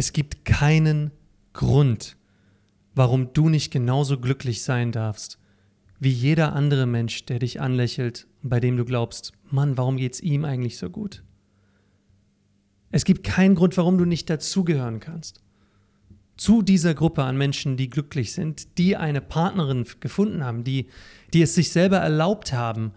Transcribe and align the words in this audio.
Es 0.00 0.14
gibt 0.14 0.46
keinen 0.46 1.10
Grund, 1.52 2.16
warum 2.94 3.34
du 3.34 3.50
nicht 3.50 3.70
genauso 3.70 4.18
glücklich 4.18 4.62
sein 4.62 4.92
darfst 4.92 5.38
wie 5.98 6.08
jeder 6.08 6.54
andere 6.54 6.86
Mensch, 6.86 7.26
der 7.26 7.38
dich 7.38 7.60
anlächelt 7.60 8.26
und 8.42 8.48
bei 8.48 8.60
dem 8.60 8.78
du 8.78 8.86
glaubst, 8.86 9.32
Mann, 9.50 9.76
warum 9.76 9.98
geht's 9.98 10.20
ihm 10.20 10.46
eigentlich 10.46 10.78
so 10.78 10.88
gut? 10.88 11.22
Es 12.90 13.04
gibt 13.04 13.24
keinen 13.24 13.54
Grund, 13.54 13.76
warum 13.76 13.98
du 13.98 14.06
nicht 14.06 14.30
dazugehören 14.30 15.00
kannst. 15.00 15.42
Zu 16.38 16.62
dieser 16.62 16.94
Gruppe 16.94 17.24
an 17.24 17.36
Menschen, 17.36 17.76
die 17.76 17.90
glücklich 17.90 18.32
sind, 18.32 18.78
die 18.78 18.96
eine 18.96 19.20
Partnerin 19.20 19.84
gefunden 20.00 20.42
haben, 20.42 20.64
die, 20.64 20.86
die 21.34 21.42
es 21.42 21.54
sich 21.54 21.72
selber 21.72 21.98
erlaubt 21.98 22.54
haben, 22.54 22.92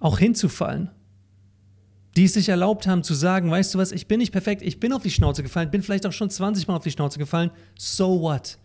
auch 0.00 0.18
hinzufallen. 0.18 0.90
Die 2.18 2.24
es 2.24 2.34
sich 2.34 2.48
erlaubt 2.48 2.88
haben 2.88 3.04
zu 3.04 3.14
sagen, 3.14 3.48
weißt 3.48 3.74
du 3.74 3.78
was, 3.78 3.92
ich 3.92 4.08
bin 4.08 4.18
nicht 4.18 4.32
perfekt, 4.32 4.60
ich 4.62 4.80
bin 4.80 4.92
auf 4.92 5.04
die 5.04 5.10
Schnauze 5.12 5.44
gefallen, 5.44 5.70
bin 5.70 5.84
vielleicht 5.84 6.04
auch 6.04 6.12
schon 6.12 6.28
20 6.28 6.66
Mal 6.66 6.74
auf 6.74 6.82
die 6.82 6.90
Schnauze 6.90 7.20
gefallen. 7.20 7.52
So 7.78 8.20
what? 8.22 8.58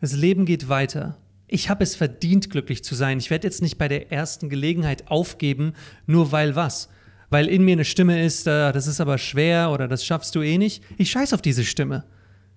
Das 0.00 0.12
Leben 0.12 0.44
geht 0.44 0.68
weiter. 0.68 1.16
Ich 1.46 1.70
habe 1.70 1.84
es 1.84 1.94
verdient, 1.94 2.50
glücklich 2.50 2.82
zu 2.82 2.96
sein. 2.96 3.18
Ich 3.18 3.30
werde 3.30 3.46
jetzt 3.46 3.62
nicht 3.62 3.78
bei 3.78 3.86
der 3.86 4.10
ersten 4.10 4.48
Gelegenheit 4.48 5.08
aufgeben, 5.08 5.74
nur 6.06 6.32
weil 6.32 6.56
was? 6.56 6.88
Weil 7.30 7.46
in 7.46 7.64
mir 7.64 7.74
eine 7.74 7.84
Stimme 7.84 8.20
ist, 8.20 8.48
äh, 8.48 8.72
das 8.72 8.88
ist 8.88 9.00
aber 9.00 9.18
schwer 9.18 9.70
oder 9.70 9.86
das 9.86 10.04
schaffst 10.04 10.34
du 10.34 10.42
eh 10.42 10.58
nicht. 10.58 10.82
Ich 10.98 11.12
scheiß 11.12 11.32
auf 11.32 11.42
diese 11.42 11.64
Stimme. 11.64 12.02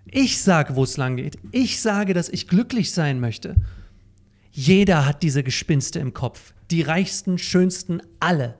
Ich 0.07 0.41
sage, 0.41 0.75
wo 0.75 0.83
es 0.83 0.97
lang 0.97 1.17
geht. 1.17 1.37
Ich 1.51 1.79
sage, 1.79 2.15
dass 2.15 2.29
ich 2.29 2.47
glücklich 2.47 2.91
sein 2.91 3.19
möchte. 3.19 3.55
Jeder 4.51 5.05
hat 5.05 5.21
diese 5.21 5.43
Gespinste 5.43 5.99
im 5.99 6.15
Kopf. 6.15 6.55
Die 6.71 6.81
reichsten, 6.81 7.37
schönsten, 7.37 8.01
alle. 8.19 8.57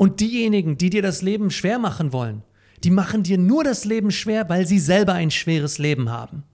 Und 0.00 0.20
diejenigen, 0.20 0.78
die 0.78 0.88
dir 0.88 1.02
das 1.02 1.20
Leben 1.20 1.50
schwer 1.50 1.78
machen 1.78 2.14
wollen, 2.14 2.42
die 2.84 2.90
machen 2.90 3.22
dir 3.22 3.36
nur 3.36 3.64
das 3.64 3.84
Leben 3.84 4.10
schwer, 4.10 4.48
weil 4.48 4.66
sie 4.66 4.78
selber 4.78 5.12
ein 5.12 5.30
schweres 5.30 5.76
Leben 5.76 6.08
haben 6.08 6.44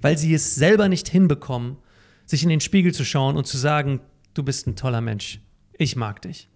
weil 0.00 0.16
sie 0.16 0.34
es 0.34 0.54
selber 0.54 0.88
nicht 0.88 1.08
hinbekommen, 1.08 1.76
sich 2.24 2.42
in 2.42 2.48
den 2.48 2.60
Spiegel 2.60 2.92
zu 2.92 3.04
schauen 3.04 3.36
und 3.36 3.46
zu 3.46 3.56
sagen, 3.56 4.00
du 4.34 4.42
bist 4.42 4.66
ein 4.66 4.76
toller 4.76 5.00
Mensch, 5.00 5.40
ich 5.72 5.96
mag 5.96 6.22
dich. 6.22 6.48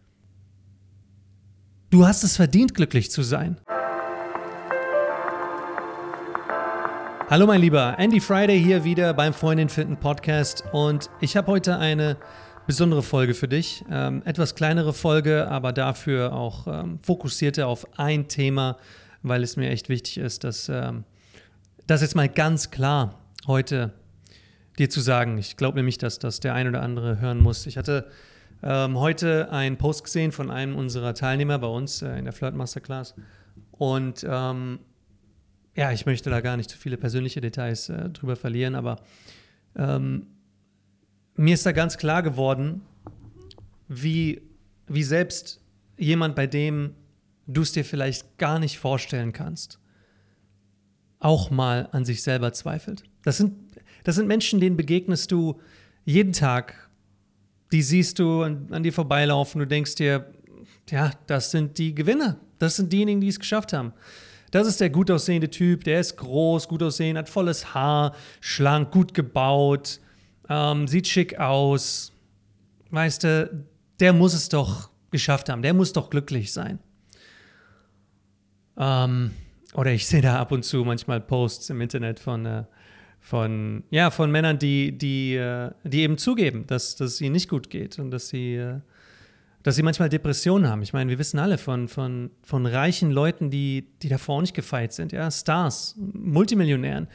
Du 1.91 2.07
hast 2.07 2.23
es 2.23 2.37
verdient, 2.37 2.75
glücklich 2.75 3.11
zu 3.11 3.23
sein. 3.23 3.59
Hallo 7.29 7.47
mein 7.47 7.63
Lieber, 7.63 7.99
Andy 7.99 8.21
Friday 8.21 8.63
hier 8.63 8.85
wieder 8.85 9.15
beim 9.15 9.33
Freundin 9.33 9.71
finden 9.71 9.97
Podcast 9.97 10.65
und 10.73 11.09
ich 11.21 11.37
habe 11.37 11.51
heute 11.51 11.79
eine 11.79 12.19
besondere 12.67 13.03
Folge 13.03 13.35
für 13.35 13.49
dich. 13.49 13.85
Ähm, 13.91 14.23
etwas 14.25 14.55
kleinere 14.55 14.93
Folge, 14.93 15.49
aber 15.49 15.73
dafür 15.73 16.33
auch 16.33 16.67
ähm, 16.67 16.99
fokussierte 17.01 17.67
auf 17.67 17.87
ein 17.99 18.29
Thema, 18.29 18.77
weil 19.23 19.43
es 19.43 19.57
mir 19.57 19.71
echt 19.71 19.89
wichtig 19.89 20.19
ist, 20.19 20.45
dass 20.45 20.69
ähm, 20.69 21.05
das 21.87 22.03
jetzt 22.03 22.15
mal 22.15 22.29
ganz 22.29 22.71
klar 22.71 23.19
heute 23.47 23.93
dir 24.79 24.89
zu 24.89 25.01
sagen. 25.01 25.39
Ich 25.39 25.57
glaube 25.57 25.77
nämlich, 25.77 25.99
dass 25.99 26.19
das 26.19 26.41
der 26.41 26.55
ein 26.55 26.69
oder 26.69 26.83
andere 26.83 27.21
hören 27.21 27.41
muss. 27.41 27.67
Ich 27.67 27.77
hatte 27.77 28.09
ähm, 28.63 28.99
heute 28.99 29.51
einen 29.51 29.77
Post 29.77 30.05
gesehen 30.05 30.33
von 30.33 30.51
einem 30.51 30.77
unserer 30.77 31.15
Teilnehmer 31.15 31.59
bei 31.59 31.67
uns 31.67 32.03
äh, 32.03 32.17
in 32.19 32.25
der 32.25 32.33
Flirt 32.33 32.55
Masterclass. 32.55 33.15
Und 33.73 34.25
ähm, 34.29 34.79
ja, 35.75 35.91
ich 35.91 36.07
möchte 36.07 36.31
da 36.31 36.41
gar 36.41 36.57
nicht 36.57 36.71
zu 36.71 36.79
viele 36.79 36.97
persönliche 36.97 37.41
Details 37.41 37.89
äh, 37.89 38.11
drüber 38.11 38.37
verlieren, 38.37 38.75
aber 38.75 39.01
ähm, 39.77 40.27
mir 41.43 41.55
ist 41.55 41.67
da 41.67 41.73
ganz 41.73 41.99
klar 41.99 42.23
geworden, 42.23 42.83
wie, 43.89 44.43
wie 44.87 45.03
selbst 45.03 45.61
jemand, 45.99 46.37
bei 46.37 46.47
dem 46.47 46.95
du 47.49 47.63
es 47.63 47.73
dir 47.73 47.85
vielleicht 47.85 48.39
gar 48.39 48.61
nicht 48.61 48.79
vorstellen 48.79 49.33
kannst, 49.33 49.81
auch 51.19 51.51
mal 51.51 51.89
an 51.91 52.05
sich 52.05 52.23
selber 52.23 52.53
zweifelt. 52.53 53.03
Das 53.25 53.39
sind, 53.39 53.55
das 54.05 54.15
sind 54.15 54.29
Menschen, 54.29 54.61
denen 54.61 54.77
begegnest 54.77 55.33
du 55.33 55.61
jeden 56.05 56.33
Tag. 56.33 56.89
Die 57.73 57.83
siehst 57.83 58.21
du 58.21 58.43
an, 58.43 58.69
an 58.71 58.85
dir 58.85 58.93
vorbeilaufen. 58.93 59.59
Du 59.59 59.67
denkst 59.67 59.97
dir, 59.97 60.33
ja, 60.91 61.11
das 61.27 61.51
sind 61.51 61.77
die 61.77 61.93
Gewinner. 61.93 62.39
Das 62.61 62.77
sind 62.77 62.93
diejenigen, 62.93 63.21
die 63.21 63.29
es 63.29 63.41
geschafft 63.41 63.73
haben. 63.73 63.93
Das 64.53 64.69
ist 64.69 64.81
der 64.81 64.91
gut 64.91 65.11
aussehende 65.11 65.51
Typ, 65.51 65.83
der 65.83 65.99
ist 65.99 66.17
groß, 66.19 66.69
gut 66.69 66.85
aussehend, 66.85 67.19
hat 67.19 67.29
volles 67.29 67.75
Haar, 67.75 68.15
schlank, 68.41 68.93
gut 68.93 69.13
gebaut, 69.13 69.99
ähm, 70.49 70.89
sieht 70.89 71.09
schick 71.09 71.39
aus. 71.39 72.13
Weißt 72.91 73.25
du, 73.25 73.67
der 74.01 74.13
muss 74.13 74.35
es 74.35 74.49
doch 74.49 74.91
geschafft 75.11 75.49
haben, 75.49 75.63
der 75.63 75.75
muss 75.75 75.93
doch 75.93 76.11
glücklich 76.11 76.53
sein. 76.53 76.79
Ähm, 78.77 79.33
oder 79.75 79.93
ich 79.93 80.07
sehe 80.07 80.21
da 80.21 80.39
ab 80.39 80.53
und 80.53 80.65
zu 80.65 80.85
manchmal 80.85 81.21
Posts 81.21 81.71
im 81.71 81.81
Internet 81.81 82.19
von, 82.19 82.47
äh, 82.47 82.65
von, 83.21 83.85
ja, 83.91 84.11
von 84.11 84.31
Männern, 84.31 84.59
die, 84.59 84.97
die, 84.97 85.37
äh, 85.37 85.71
die 85.85 86.01
eben 86.01 86.19
zugeben, 86.19 86.67
dass, 86.67 86.99
es 87.01 87.21
ihnen 87.21 87.33
nicht 87.33 87.49
gut 87.49 87.71
geht 87.71 87.99
und 87.99 88.11
dass 88.11 88.29
sie, 88.29 88.57
äh, 88.57 88.81
dass 89.63 89.77
sie 89.77 89.83
manchmal 89.83 90.09
Depressionen 90.09 90.69
haben. 90.69 90.83
Ich 90.83 90.93
meine, 90.93 91.11
wir 91.11 91.19
wissen 91.19 91.39
alle 91.39 91.57
von, 91.57 91.89
von, 91.89 92.31
von 92.43 92.67
reichen 92.67 93.11
Leuten, 93.11 93.51
die, 93.51 93.87
die 94.03 94.09
davor 94.09 94.41
nicht 94.41 94.55
gefeit 94.55 94.93
sind, 94.93 95.13
ja, 95.13 95.31
Stars, 95.31 95.95
Multimillionären, 95.97 97.07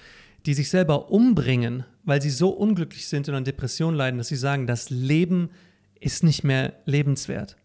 die 0.46 0.54
sich 0.54 0.70
selber 0.70 1.12
umbringen, 1.12 1.84
weil 2.08 2.22
sie 2.22 2.30
so 2.30 2.50
unglücklich 2.50 3.08
sind 3.08 3.28
und 3.28 3.36
an 3.36 3.44
Depressionen 3.44 3.98
leiden, 3.98 4.18
dass 4.18 4.30
sie 4.30 4.38
sagen, 4.38 4.66
das 4.66 4.90
Leben 4.90 5.50
ist 6.00 6.24
nicht 6.24 6.44
mehr 6.44 6.74
lebenswert. 6.86 7.58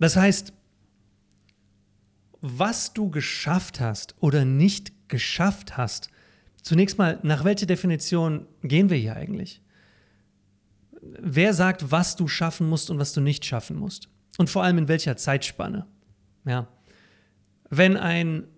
Das 0.00 0.16
heißt, 0.16 0.52
was 2.40 2.92
du 2.92 3.10
geschafft 3.10 3.78
hast 3.78 4.16
oder 4.20 4.44
nicht 4.44 5.08
geschafft 5.08 5.76
hast, 5.76 6.10
zunächst 6.62 6.98
mal, 6.98 7.20
nach 7.22 7.44
welcher 7.44 7.66
Definition 7.66 8.46
gehen 8.62 8.90
wir 8.90 8.96
hier 8.96 9.14
eigentlich? 9.14 9.62
Wer 11.00 11.54
sagt, 11.54 11.92
was 11.92 12.16
du 12.16 12.26
schaffen 12.26 12.68
musst 12.68 12.90
und 12.90 12.98
was 12.98 13.12
du 13.12 13.20
nicht 13.20 13.44
schaffen 13.44 13.76
musst? 13.76 14.08
Und 14.36 14.50
vor 14.50 14.64
allem 14.64 14.78
in 14.78 14.88
welcher 14.88 15.16
Zeitspanne? 15.16 15.86
Ja. 16.44 16.66
Wenn 17.70 17.96
ein 17.96 18.48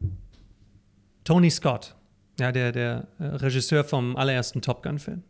Tony 1.22 1.50
Scott, 1.50 1.95
ja, 2.38 2.52
der, 2.52 2.72
der 2.72 3.08
äh, 3.18 3.24
Regisseur 3.24 3.84
vom 3.84 4.16
allerersten 4.16 4.62
Top 4.62 4.82
Gun-Film, 4.82 5.22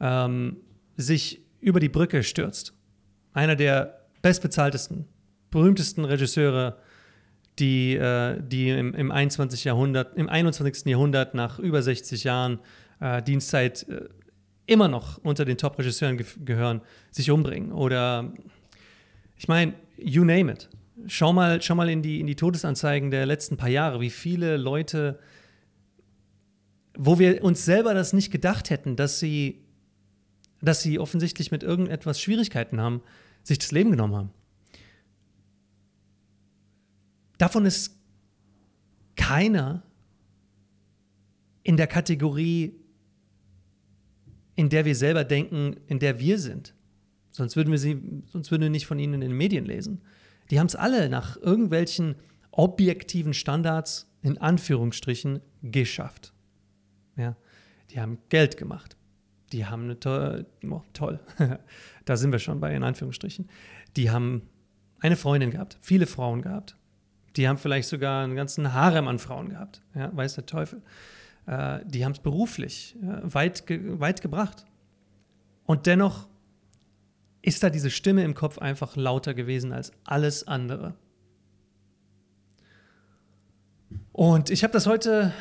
ähm, 0.00 0.56
sich 0.96 1.40
über 1.60 1.80
die 1.80 1.88
Brücke 1.88 2.22
stürzt, 2.22 2.74
einer 3.32 3.56
der 3.56 4.00
bestbezahltesten, 4.22 5.06
berühmtesten 5.50 6.04
Regisseure 6.04 6.78
die, 7.58 7.94
äh, 7.94 8.40
die 8.40 8.70
im, 8.70 8.94
im, 8.94 9.10
21. 9.10 9.64
Jahrhundert, 9.64 10.16
im 10.16 10.28
21. 10.28 10.86
Jahrhundert 10.86 11.34
nach 11.34 11.58
über 11.58 11.82
60 11.82 12.24
Jahren 12.24 12.58
äh, 13.00 13.22
Dienstzeit 13.22 13.86
äh, 13.88 14.08
immer 14.66 14.88
noch 14.88 15.18
unter 15.18 15.44
den 15.44 15.58
Top-Regisseuren 15.58 16.16
ge 16.16 16.26
gehören, 16.44 16.80
sich 17.10 17.30
umbringen. 17.30 17.72
Oder 17.72 18.32
ich 19.36 19.48
meine, 19.48 19.74
you 19.96 20.24
name 20.24 20.52
it. 20.52 20.68
Schau 21.06 21.32
mal, 21.32 21.60
schau 21.62 21.74
mal 21.74 21.88
in, 21.88 22.02
die, 22.02 22.20
in 22.20 22.26
die 22.26 22.36
Todesanzeigen 22.36 23.10
der 23.10 23.26
letzten 23.26 23.56
paar 23.56 23.68
Jahre, 23.68 24.00
wie 24.00 24.10
viele 24.10 24.56
Leute, 24.56 25.18
wo 27.02 27.18
wir 27.18 27.42
uns 27.42 27.64
selber 27.64 27.94
das 27.94 28.12
nicht 28.12 28.30
gedacht 28.30 28.68
hätten, 28.68 28.94
dass 28.94 29.18
sie, 29.18 29.64
dass 30.60 30.82
sie 30.82 30.98
offensichtlich 30.98 31.50
mit 31.50 31.62
irgendetwas 31.62 32.20
Schwierigkeiten 32.20 32.78
haben, 32.78 33.00
sich 33.42 33.58
das 33.58 33.72
Leben 33.72 33.90
genommen 33.90 34.14
haben. 34.14 34.30
Davon 37.38 37.64
ist 37.64 37.96
keiner 39.16 39.82
in 41.62 41.78
der 41.78 41.86
Kategorie, 41.86 42.74
in 44.54 44.68
der 44.68 44.84
wir 44.84 44.94
selber 44.94 45.24
denken, 45.24 45.76
in 45.86 46.00
der 46.00 46.20
wir 46.20 46.38
sind. 46.38 46.74
Sonst 47.30 47.56
würden 47.56 47.70
wir 47.70 47.78
sie, 47.78 47.98
sonst 48.26 48.50
würden 48.50 48.64
wir 48.64 48.70
nicht 48.70 48.86
von 48.86 48.98
ihnen 48.98 49.14
in 49.14 49.20
den 49.22 49.32
Medien 49.32 49.64
lesen. 49.64 50.02
Die 50.50 50.60
haben 50.60 50.66
es 50.66 50.76
alle 50.76 51.08
nach 51.08 51.38
irgendwelchen 51.38 52.16
objektiven 52.50 53.32
Standards 53.32 54.12
in 54.20 54.36
Anführungsstrichen 54.36 55.40
geschafft. 55.62 56.34
Die 57.90 58.00
haben 58.00 58.18
Geld 58.28 58.56
gemacht. 58.56 58.96
Die 59.52 59.66
haben 59.66 59.84
eine 59.84 59.98
to 59.98 60.44
oh, 60.70 60.82
toll, 60.92 61.18
da 62.04 62.16
sind 62.16 62.30
wir 62.30 62.38
schon 62.38 62.60
bei 62.60 62.74
in 62.74 62.84
Anführungsstrichen. 62.84 63.48
Die 63.96 64.10
haben 64.10 64.42
eine 65.00 65.16
Freundin 65.16 65.50
gehabt, 65.50 65.76
viele 65.80 66.06
Frauen 66.06 66.42
gehabt, 66.42 66.76
die 67.36 67.48
haben 67.48 67.58
vielleicht 67.58 67.88
sogar 67.88 68.24
einen 68.24 68.36
ganzen 68.36 68.72
Harem 68.74 69.08
an 69.08 69.18
Frauen 69.18 69.48
gehabt, 69.48 69.82
ja, 69.94 70.14
weiß 70.16 70.34
der 70.34 70.46
Teufel. 70.46 70.82
Äh, 71.46 71.80
die 71.84 72.04
haben 72.04 72.12
es 72.12 72.20
beruflich 72.20 72.96
äh, 73.02 73.34
weit, 73.34 73.66
ge 73.66 73.80
weit 73.98 74.20
gebracht. 74.20 74.64
Und 75.64 75.86
dennoch 75.86 76.28
ist 77.42 77.62
da 77.62 77.70
diese 77.70 77.90
Stimme 77.90 78.24
im 78.24 78.34
Kopf 78.34 78.58
einfach 78.58 78.96
lauter 78.96 79.34
gewesen 79.34 79.72
als 79.72 79.92
alles 80.04 80.46
andere. 80.46 80.94
Und 84.12 84.50
ich 84.50 84.62
habe 84.64 84.72
das 84.72 84.86
heute, 84.86 85.32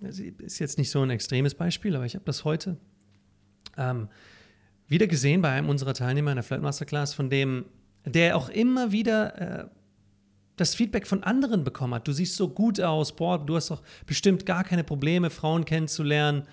das 0.00 0.18
ist 0.18 0.58
jetzt 0.58 0.78
nicht 0.78 0.90
so 0.90 1.02
ein 1.02 1.10
extremes 1.10 1.54
Beispiel, 1.54 1.96
aber 1.96 2.04
ich 2.06 2.14
habe 2.14 2.24
das 2.24 2.44
heute 2.44 2.76
ähm, 3.76 4.08
wieder 4.86 5.06
gesehen 5.06 5.42
bei 5.42 5.50
einem 5.50 5.68
unserer 5.68 5.94
Teilnehmer 5.94 6.30
in 6.30 6.36
der 6.36 6.44
Flight 6.44 6.62
Masterclass, 6.62 7.14
von 7.14 7.30
dem, 7.30 7.66
der 8.04 8.36
auch 8.36 8.48
immer 8.48 8.92
wieder 8.92 9.64
äh, 9.64 9.68
das 10.56 10.74
Feedback 10.74 11.06
von 11.06 11.22
anderen 11.22 11.64
bekommen 11.64 11.94
hat. 11.94 12.08
Du 12.08 12.12
siehst 12.12 12.36
so 12.36 12.48
gut 12.48 12.80
aus, 12.80 13.14
boah, 13.14 13.44
du 13.44 13.56
hast 13.56 13.70
doch 13.70 13.82
bestimmt 14.06 14.44
gar 14.44 14.64
keine 14.64 14.84
Probleme, 14.84 15.30
Frauen 15.30 15.64
kennenzulernen. 15.64 16.44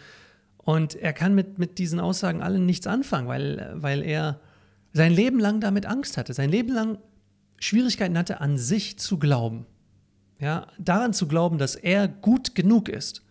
Und 0.57 0.95
er 0.95 1.13
kann 1.13 1.33
mit, 1.35 1.57
mit 1.57 1.77
diesen 1.77 1.99
Aussagen 1.99 2.41
allen 2.41 2.65
nichts 2.65 2.87
anfangen, 2.87 3.27
weil, 3.27 3.71
weil 3.75 4.03
er 4.03 4.39
sein 4.93 5.11
Leben 5.11 5.39
lang 5.39 5.59
damit 5.59 5.85
Angst 5.85 6.17
hatte, 6.17 6.33
sein 6.33 6.49
Leben 6.49 6.73
lang 6.73 6.97
Schwierigkeiten 7.59 8.17
hatte, 8.17 8.41
an 8.41 8.57
sich 8.57 8.99
zu 8.99 9.17
glauben. 9.17 9.65
Ja, 10.39 10.67
daran 10.77 11.13
zu 11.13 11.27
glauben, 11.27 11.57
dass 11.57 11.75
er 11.75 12.07
gut 12.07 12.55
genug 12.55 12.89
ist. 12.89 13.24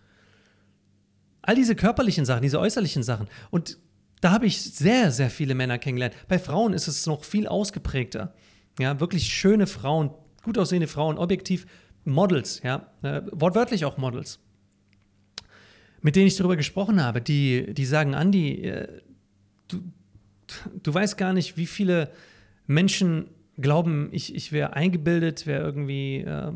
All 1.47 1.55
diese 1.55 1.77
körperlichen 1.77 2.25
Sachen, 2.25 2.43
diese 2.43 2.59
äußerlichen 2.59 3.03
Sachen. 3.03 3.29
Und 3.51 3.79
da 4.23 4.31
habe 4.31 4.47
ich 4.47 4.63
sehr, 4.63 5.13
sehr 5.13 5.29
viele 5.29 5.55
Männer 5.55 5.79
kennengelernt. 5.79 6.15
Bei 6.29 6.39
Frauen 6.39 6.73
ist 6.73 6.89
es 6.89 7.07
noch 7.07 7.25
viel 7.25 7.47
ausgeprägter. 7.47 8.35
Ja, 8.79 8.99
wirklich 8.99 9.29
schöne 9.29 9.67
Frauen, 9.67 10.11
gut 10.43 10.57
aussehende 10.57 10.89
Frauen, 10.89 11.19
objektiv 11.19 11.67
Models, 12.05 12.63
ja, 12.63 12.91
äh, 13.03 13.23
wortwörtlich 13.33 13.85
auch 13.85 13.99
Models. 13.99 14.41
Mit 16.01 16.17
denen 16.17 16.27
ich 16.27 16.37
darüber 16.37 16.57
gesprochen 16.57 17.03
habe, 17.03 17.21
die, 17.21 17.75
die 17.75 17.85
sagen, 17.85 18.15
Andi, 18.15 18.63
äh, 18.63 19.03
du, 19.69 19.83
du 20.83 20.95
weißt 20.95 21.19
gar 21.19 21.35
nicht, 21.35 21.59
wie 21.59 21.67
viele 21.67 22.11
Menschen 22.67 23.29
glauben, 23.59 24.09
ich, 24.13 24.35
ich 24.35 24.53
wäre 24.53 24.73
eingebildet, 24.75 25.47
wäre 25.47 25.63
irgendwie, 25.63 26.21
äh, 26.21 26.53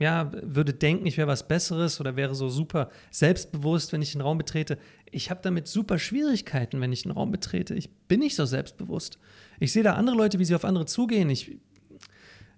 ja, 0.00 0.32
würde 0.32 0.72
denken, 0.72 1.04
ich 1.04 1.18
wäre 1.18 1.28
was 1.28 1.46
Besseres 1.46 2.00
oder 2.00 2.16
wäre 2.16 2.34
so 2.34 2.48
super 2.48 2.88
selbstbewusst, 3.10 3.92
wenn 3.92 4.00
ich 4.00 4.12
den 4.12 4.22
Raum 4.22 4.38
betrete. 4.38 4.78
Ich 5.10 5.30
habe 5.30 5.40
damit 5.42 5.68
super 5.68 5.98
Schwierigkeiten, 5.98 6.80
wenn 6.80 6.90
ich 6.90 7.02
den 7.02 7.12
Raum 7.12 7.30
betrete. 7.30 7.74
Ich 7.74 7.90
bin 8.08 8.20
nicht 8.20 8.34
so 8.34 8.46
selbstbewusst. 8.46 9.18
Ich 9.60 9.72
sehe 9.72 9.82
da 9.82 9.92
andere 9.92 10.16
Leute, 10.16 10.38
wie 10.38 10.46
sie 10.46 10.54
auf 10.54 10.64
andere 10.64 10.86
zugehen. 10.86 11.28
Ich, 11.28 11.58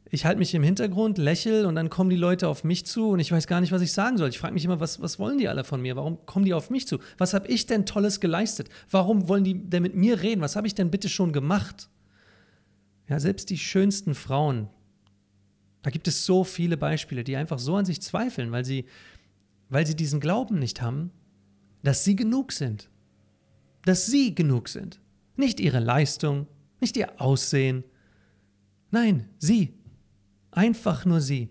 ich 0.09 0.25
halte 0.25 0.39
mich 0.39 0.55
im 0.55 0.63
Hintergrund, 0.63 1.19
lächle 1.19 1.67
und 1.67 1.75
dann 1.75 1.91
kommen 1.91 2.11
die 2.11 2.17
Leute 2.17 2.47
auf 2.47 2.63
mich 2.63 2.87
zu 2.87 3.09
und 3.09 3.19
ich 3.19 3.33
weiß 3.33 3.49
gar 3.49 3.61
nicht, 3.61 3.73
was 3.73 3.83
ich 3.83 3.93
sagen 3.93 4.19
soll. 4.19 4.29
Ich 4.29 4.39
frage 4.39 4.55
mich 4.55 4.65
immer, 4.65 4.79
was, 4.79 5.03
was 5.03 5.19
wollen 5.19 5.39
die 5.39 5.49
alle 5.49 5.65
von 5.65 5.83
mir? 5.83 5.97
Warum 5.97 6.25
kommen 6.27 6.45
die 6.45 6.55
auf 6.55 6.71
mich 6.71 6.87
zu? 6.87 7.01
Was 7.19 7.35
habe 7.35 7.49
ich 7.49 7.67
denn 7.67 7.87
Tolles 7.87 8.21
geleistet? 8.21 8.69
Warum 8.89 9.27
wollen 9.27 9.43
die 9.43 9.69
denn 9.69 9.83
mit 9.83 9.97
mir 9.97 10.23
reden? 10.23 10.43
Was 10.43 10.55
habe 10.55 10.69
ich 10.69 10.77
denn 10.77 10.93
bitte 10.93 11.09
schon 11.09 11.33
gemacht? 11.33 11.89
Ja, 13.09 13.19
selbst 13.19 13.51
die 13.51 13.59
schönsten 13.59 14.15
Frauen, 14.15 14.69
da 15.83 15.91
gibt 15.91 16.09
es 16.09 16.25
so 16.25 16.45
viele 16.45 16.77
Beispiele, 16.77 17.25
die 17.25 17.37
einfach 17.37 17.59
so 17.59 17.77
an 17.77 17.85
sich 17.85 18.01
zweifeln, 18.01 18.53
weil 18.53 18.65
sie, 18.65 18.87
weil 19.69 19.87
sie 19.87 19.97
diesen 19.97 20.21
Glauben 20.21 20.59
nicht 20.59 20.81
haben, 20.81 21.11
dass 21.83 22.05
sie 22.05 22.17
genug 22.17 22.53
sind. 22.53 22.89
Dass 23.85 24.07
sie 24.07 24.35
genug 24.35 24.69
sind. 24.69 25.01
Nicht 25.37 25.59
ihre 25.59 25.81
Leistung, 25.81 26.47
nicht 26.81 26.97
ihr 26.97 27.21
Aussehen. 27.21 27.83
Nein, 28.91 29.29
sie. 29.39 29.75
Einfach 30.53 31.05
nur 31.05 31.21
sie. 31.21 31.49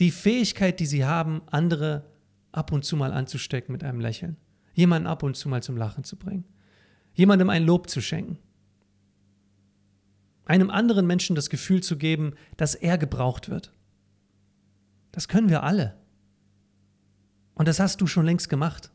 Die 0.00 0.10
Fähigkeit, 0.10 0.80
die 0.80 0.86
sie 0.86 1.04
haben, 1.04 1.42
andere 1.46 2.10
ab 2.50 2.72
und 2.72 2.84
zu 2.84 2.96
mal 2.96 3.12
anzustecken 3.12 3.70
mit 3.70 3.84
einem 3.84 4.00
Lächeln. 4.00 4.36
Jemanden 4.74 5.06
ab 5.06 5.22
und 5.22 5.36
zu 5.36 5.48
mal 5.48 5.62
zum 5.62 5.76
Lachen 5.76 6.02
zu 6.02 6.16
bringen. 6.16 6.44
Jemandem 7.14 7.50
ein 7.50 7.64
Lob 7.64 7.88
zu 7.88 8.00
schenken 8.00 8.38
einem 10.50 10.68
anderen 10.68 11.06
Menschen 11.06 11.36
das 11.36 11.48
Gefühl 11.48 11.80
zu 11.80 11.96
geben, 11.96 12.34
dass 12.56 12.74
er 12.74 12.98
gebraucht 12.98 13.48
wird. 13.48 13.72
Das 15.12 15.28
können 15.28 15.48
wir 15.48 15.62
alle. 15.62 15.96
Und 17.54 17.68
das 17.68 17.78
hast 17.78 18.00
du 18.00 18.08
schon 18.08 18.26
längst 18.26 18.48
gemacht. 18.48 18.90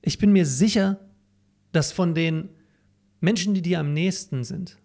Ich 0.00 0.18
bin 0.18 0.30
mir 0.30 0.46
sicher, 0.46 1.00
dass 1.72 1.90
von 1.90 2.14
den 2.14 2.50
Menschen, 3.20 3.52
die 3.52 3.60
dir 3.60 3.80
am 3.80 3.92
nächsten 3.92 4.44
sind, 4.44 4.78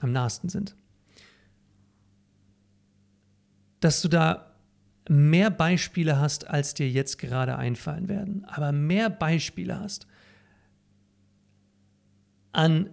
am 0.00 0.10
nahesten 0.10 0.48
sind, 0.48 0.74
dass 3.80 4.00
du 4.00 4.08
da 4.08 4.54
mehr 5.06 5.50
Beispiele 5.50 6.18
hast, 6.18 6.48
als 6.48 6.72
dir 6.72 6.88
jetzt 6.88 7.18
gerade 7.18 7.56
einfallen 7.56 8.08
werden, 8.08 8.46
aber 8.46 8.72
mehr 8.72 9.10
Beispiele 9.10 9.78
hast 9.78 10.06
an 12.52 12.88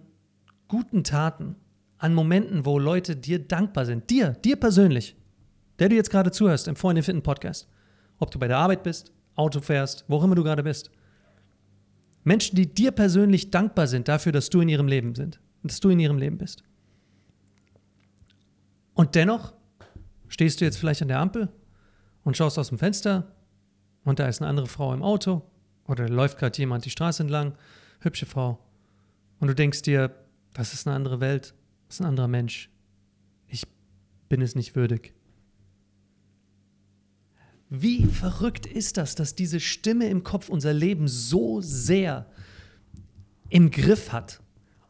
guten 0.68 1.02
Taten, 1.02 1.56
an 1.98 2.14
Momenten, 2.14 2.64
wo 2.64 2.78
Leute 2.78 3.16
dir 3.16 3.40
dankbar 3.40 3.84
sind, 3.84 4.08
dir, 4.08 4.30
dir 4.44 4.56
persönlich, 4.56 5.16
der 5.78 5.88
du 5.88 5.96
jetzt 5.96 6.10
gerade 6.10 6.30
zuhörst 6.30 6.68
im 6.68 6.76
Freunde 6.76 7.02
finden 7.02 7.22
Podcast, 7.22 7.68
ob 8.18 8.30
du 8.30 8.38
bei 8.38 8.48
der 8.48 8.58
Arbeit 8.58 8.84
bist, 8.84 9.12
Auto 9.34 9.60
fährst, 9.60 10.04
wo 10.08 10.16
auch 10.16 10.24
immer 10.24 10.34
du 10.34 10.44
gerade 10.44 10.62
bist. 10.62 10.90
Menschen, 12.24 12.56
die 12.56 12.72
dir 12.72 12.92
persönlich 12.92 13.50
dankbar 13.50 13.86
sind 13.86 14.08
dafür, 14.08 14.32
dass 14.32 14.50
du 14.50 14.60
in 14.60 14.68
ihrem 14.68 14.86
Leben 14.86 15.14
sind, 15.14 15.40
dass 15.62 15.80
du 15.80 15.88
in 15.90 16.00
ihrem 16.00 16.18
Leben 16.18 16.38
bist. 16.38 16.62
Und 18.94 19.14
dennoch 19.14 19.54
stehst 20.28 20.60
du 20.60 20.64
jetzt 20.64 20.76
vielleicht 20.76 21.02
an 21.02 21.08
der 21.08 21.20
Ampel 21.20 21.48
und 22.24 22.36
schaust 22.36 22.58
aus 22.58 22.68
dem 22.68 22.78
Fenster 22.78 23.32
und 24.04 24.18
da 24.18 24.28
ist 24.28 24.40
eine 24.40 24.48
andere 24.48 24.66
Frau 24.66 24.92
im 24.92 25.02
Auto 25.02 25.42
oder 25.86 26.08
läuft 26.08 26.38
gerade 26.38 26.58
jemand 26.58 26.84
die 26.84 26.90
Straße 26.90 27.22
entlang, 27.22 27.54
hübsche 28.00 28.26
Frau. 28.26 28.58
Und 29.40 29.48
du 29.48 29.54
denkst 29.54 29.82
dir, 29.82 30.14
das 30.58 30.74
ist 30.74 30.88
eine 30.88 30.96
andere 30.96 31.20
Welt. 31.20 31.54
Das 31.86 31.96
ist 31.96 32.00
ein 32.00 32.06
anderer 32.06 32.26
Mensch. 32.26 32.68
Ich 33.46 33.62
bin 34.28 34.42
es 34.42 34.56
nicht 34.56 34.74
würdig. 34.74 35.14
Wie 37.70 38.04
verrückt 38.06 38.66
ist 38.66 38.96
das, 38.96 39.14
dass 39.14 39.36
diese 39.36 39.60
Stimme 39.60 40.08
im 40.08 40.24
Kopf 40.24 40.48
unser 40.48 40.72
Leben 40.72 41.06
so 41.06 41.60
sehr 41.60 42.26
im 43.50 43.70
Griff 43.70 44.10
hat, 44.10 44.40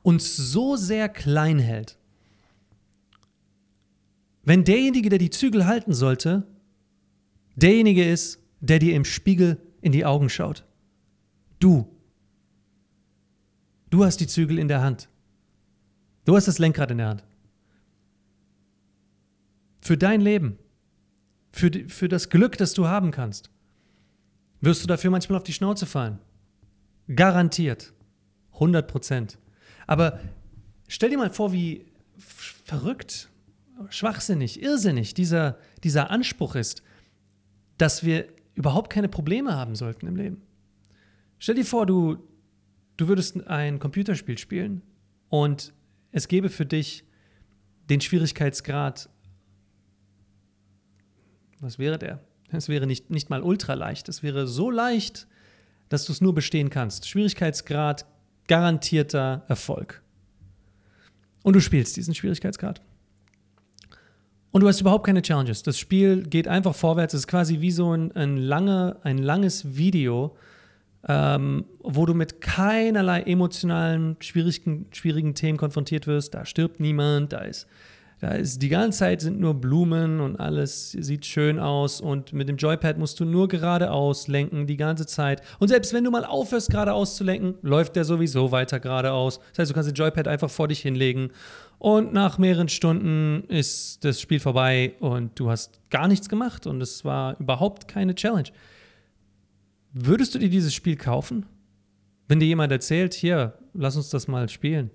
uns 0.02 0.34
so 0.36 0.76
sehr 0.76 1.10
klein 1.10 1.58
hält. 1.58 1.98
Wenn 4.44 4.64
derjenige, 4.64 5.10
der 5.10 5.18
die 5.18 5.28
Zügel 5.28 5.66
halten 5.66 5.92
sollte, 5.92 6.46
derjenige 7.56 8.08
ist, 8.08 8.38
der 8.60 8.78
dir 8.78 8.94
im 8.94 9.04
Spiegel 9.04 9.60
in 9.82 9.92
die 9.92 10.06
Augen 10.06 10.30
schaut. 10.30 10.64
Du. 11.58 11.94
Du 13.90 14.04
hast 14.06 14.20
die 14.20 14.26
Zügel 14.26 14.58
in 14.58 14.68
der 14.68 14.80
Hand. 14.80 15.10
Du 16.28 16.36
hast 16.36 16.46
das 16.46 16.58
Lenkrad 16.58 16.90
in 16.90 16.98
der 16.98 17.08
Hand. 17.08 17.24
Für 19.80 19.96
dein 19.96 20.20
Leben, 20.20 20.58
für, 21.52 21.70
für 21.88 22.06
das 22.06 22.28
Glück, 22.28 22.58
das 22.58 22.74
du 22.74 22.86
haben 22.86 23.12
kannst, 23.12 23.48
wirst 24.60 24.82
du 24.82 24.86
dafür 24.86 25.10
manchmal 25.10 25.38
auf 25.38 25.44
die 25.44 25.54
Schnauze 25.54 25.86
fallen. 25.86 26.18
Garantiert. 27.16 27.94
100 28.52 28.86
Prozent. 28.86 29.38
Aber 29.86 30.20
stell 30.86 31.08
dir 31.08 31.16
mal 31.16 31.30
vor, 31.30 31.54
wie 31.54 31.86
verrückt, 32.18 33.30
schwachsinnig, 33.88 34.62
irrsinnig 34.62 35.14
dieser, 35.14 35.56
dieser 35.82 36.10
Anspruch 36.10 36.56
ist, 36.56 36.82
dass 37.78 38.04
wir 38.04 38.28
überhaupt 38.52 38.90
keine 38.90 39.08
Probleme 39.08 39.54
haben 39.54 39.74
sollten 39.74 40.06
im 40.06 40.16
Leben. 40.16 40.42
Stell 41.38 41.54
dir 41.54 41.64
vor, 41.64 41.86
du, 41.86 42.18
du 42.98 43.08
würdest 43.08 43.46
ein 43.46 43.78
Computerspiel 43.78 44.36
spielen 44.36 44.82
und 45.30 45.72
es 46.12 46.28
gäbe 46.28 46.48
für 46.48 46.66
dich 46.66 47.04
den 47.88 48.00
Schwierigkeitsgrad, 48.00 49.08
was 51.60 51.78
wäre 51.78 51.98
der? 51.98 52.20
Es 52.50 52.68
wäre 52.68 52.86
nicht, 52.86 53.10
nicht 53.10 53.30
mal 53.30 53.42
ultra 53.42 53.74
leicht, 53.74 54.08
es 54.08 54.22
wäre 54.22 54.46
so 54.46 54.70
leicht, 54.70 55.26
dass 55.88 56.04
du 56.04 56.12
es 56.12 56.20
nur 56.20 56.34
bestehen 56.34 56.70
kannst. 56.70 57.08
Schwierigkeitsgrad, 57.08 58.06
garantierter 58.46 59.44
Erfolg. 59.48 60.02
Und 61.42 61.54
du 61.54 61.60
spielst 61.60 61.96
diesen 61.96 62.14
Schwierigkeitsgrad. 62.14 62.82
Und 64.50 64.62
du 64.62 64.68
hast 64.68 64.80
überhaupt 64.80 65.06
keine 65.06 65.22
Challenges. 65.22 65.62
Das 65.62 65.78
Spiel 65.78 66.22
geht 66.22 66.48
einfach 66.48 66.74
vorwärts. 66.74 67.14
Es 67.14 67.20
ist 67.20 67.26
quasi 67.26 67.60
wie 67.60 67.70
so 67.70 67.94
ein, 67.94 68.12
ein, 68.12 68.36
lange, 68.38 68.96
ein 69.02 69.18
langes 69.18 69.76
Video, 69.76 70.36
ähm, 71.06 71.64
wo 71.80 72.06
du 72.06 72.14
mit 72.14 72.40
keinerlei 72.40 73.22
emotionalen, 73.22 74.16
schwierigen, 74.20 74.86
schwierigen 74.92 75.34
Themen 75.34 75.58
konfrontiert 75.58 76.06
wirst. 76.06 76.34
Da 76.34 76.44
stirbt 76.44 76.80
niemand, 76.80 77.32
da 77.32 77.38
ist, 77.38 77.66
da 78.20 78.32
ist 78.32 78.60
die 78.62 78.68
ganze 78.68 78.98
Zeit 78.98 79.20
sind 79.20 79.38
nur 79.38 79.54
Blumen 79.54 80.20
und 80.20 80.40
alles 80.40 80.90
sieht 80.90 81.24
schön 81.24 81.60
aus 81.60 82.00
und 82.00 82.32
mit 82.32 82.48
dem 82.48 82.56
Joypad 82.56 82.98
musst 82.98 83.20
du 83.20 83.24
nur 83.24 83.46
geradeaus 83.46 84.26
lenken 84.26 84.66
die 84.66 84.76
ganze 84.76 85.06
Zeit. 85.06 85.40
Und 85.60 85.68
selbst 85.68 85.92
wenn 85.92 86.02
du 86.02 86.10
mal 86.10 86.24
aufhörst, 86.24 86.70
geradeaus 86.70 87.14
zu 87.14 87.22
lenken, 87.22 87.54
läuft 87.62 87.94
der 87.94 88.04
sowieso 88.04 88.50
weiter 88.50 88.80
geradeaus. 88.80 89.38
Das 89.50 89.60
heißt, 89.60 89.70
du 89.70 89.74
kannst 89.74 89.88
den 89.88 89.94
Joypad 89.94 90.26
einfach 90.26 90.50
vor 90.50 90.66
dich 90.66 90.80
hinlegen 90.80 91.30
und 91.78 92.12
nach 92.12 92.38
mehreren 92.38 92.68
Stunden 92.68 93.44
ist 93.48 94.04
das 94.04 94.20
Spiel 94.20 94.40
vorbei 94.40 94.94
und 94.98 95.38
du 95.38 95.48
hast 95.48 95.80
gar 95.90 96.08
nichts 96.08 96.28
gemacht 96.28 96.66
und 96.66 96.82
es 96.82 97.04
war 97.04 97.38
überhaupt 97.38 97.86
keine 97.86 98.16
Challenge. 98.16 98.48
Würdest 99.92 100.34
du 100.34 100.38
dir 100.38 100.50
dieses 100.50 100.74
Spiel 100.74 100.96
kaufen? 100.96 101.46
Wenn 102.28 102.40
dir 102.40 102.46
jemand 102.46 102.72
erzählt, 102.72 103.14
hier, 103.14 103.58
lass 103.72 103.96
uns 103.96 104.10
das 104.10 104.28
mal 104.28 104.48
spielen, 104.48 104.90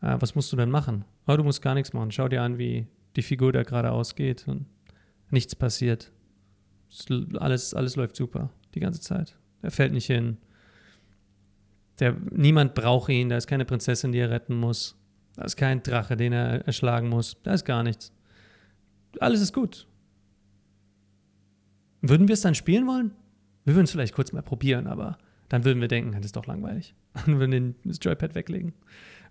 äh, 0.00 0.16
was 0.18 0.34
musst 0.34 0.52
du 0.52 0.56
denn 0.56 0.70
machen? 0.70 1.04
Oh, 1.26 1.36
du 1.36 1.44
musst 1.44 1.62
gar 1.62 1.74
nichts 1.74 1.92
machen. 1.92 2.10
Schau 2.10 2.28
dir 2.28 2.42
an, 2.42 2.58
wie 2.58 2.86
die 3.16 3.22
Figur 3.22 3.52
da 3.52 3.62
gerade 3.62 3.92
ausgeht 3.92 4.48
und 4.48 4.66
nichts 5.30 5.54
passiert. 5.54 6.12
Alles, 7.38 7.74
alles 7.74 7.96
läuft 7.96 8.16
super, 8.16 8.50
die 8.74 8.80
ganze 8.80 9.00
Zeit. 9.00 9.36
Er 9.62 9.70
fällt 9.70 9.92
nicht 9.92 10.06
hin. 10.06 10.38
Der, 12.00 12.16
niemand 12.30 12.74
braucht 12.74 13.10
ihn, 13.10 13.28
da 13.28 13.36
ist 13.36 13.46
keine 13.46 13.64
Prinzessin, 13.64 14.12
die 14.12 14.18
er 14.18 14.30
retten 14.30 14.56
muss. 14.56 14.96
Da 15.36 15.44
ist 15.44 15.56
kein 15.56 15.82
Drache, 15.82 16.16
den 16.16 16.32
er 16.32 16.66
erschlagen 16.66 17.08
muss. 17.08 17.36
Da 17.42 17.54
ist 17.54 17.64
gar 17.64 17.82
nichts. 17.82 18.12
Alles 19.20 19.40
ist 19.40 19.52
gut. 19.52 19.86
Würden 22.00 22.28
wir 22.28 22.34
es 22.34 22.40
dann 22.40 22.54
spielen 22.54 22.86
wollen? 22.86 23.12
Wir 23.64 23.74
würden 23.74 23.84
es 23.84 23.92
vielleicht 23.92 24.14
kurz 24.14 24.32
mal 24.32 24.42
probieren, 24.42 24.86
aber 24.86 25.18
dann 25.48 25.64
würden 25.64 25.80
wir 25.80 25.88
denken, 25.88 26.12
das 26.12 26.26
ist 26.26 26.36
doch 26.36 26.46
langweilig. 26.46 26.94
Dann 27.26 27.38
würden 27.38 27.74
das 27.84 27.98
Joypad 28.00 28.34
weglegen, 28.34 28.72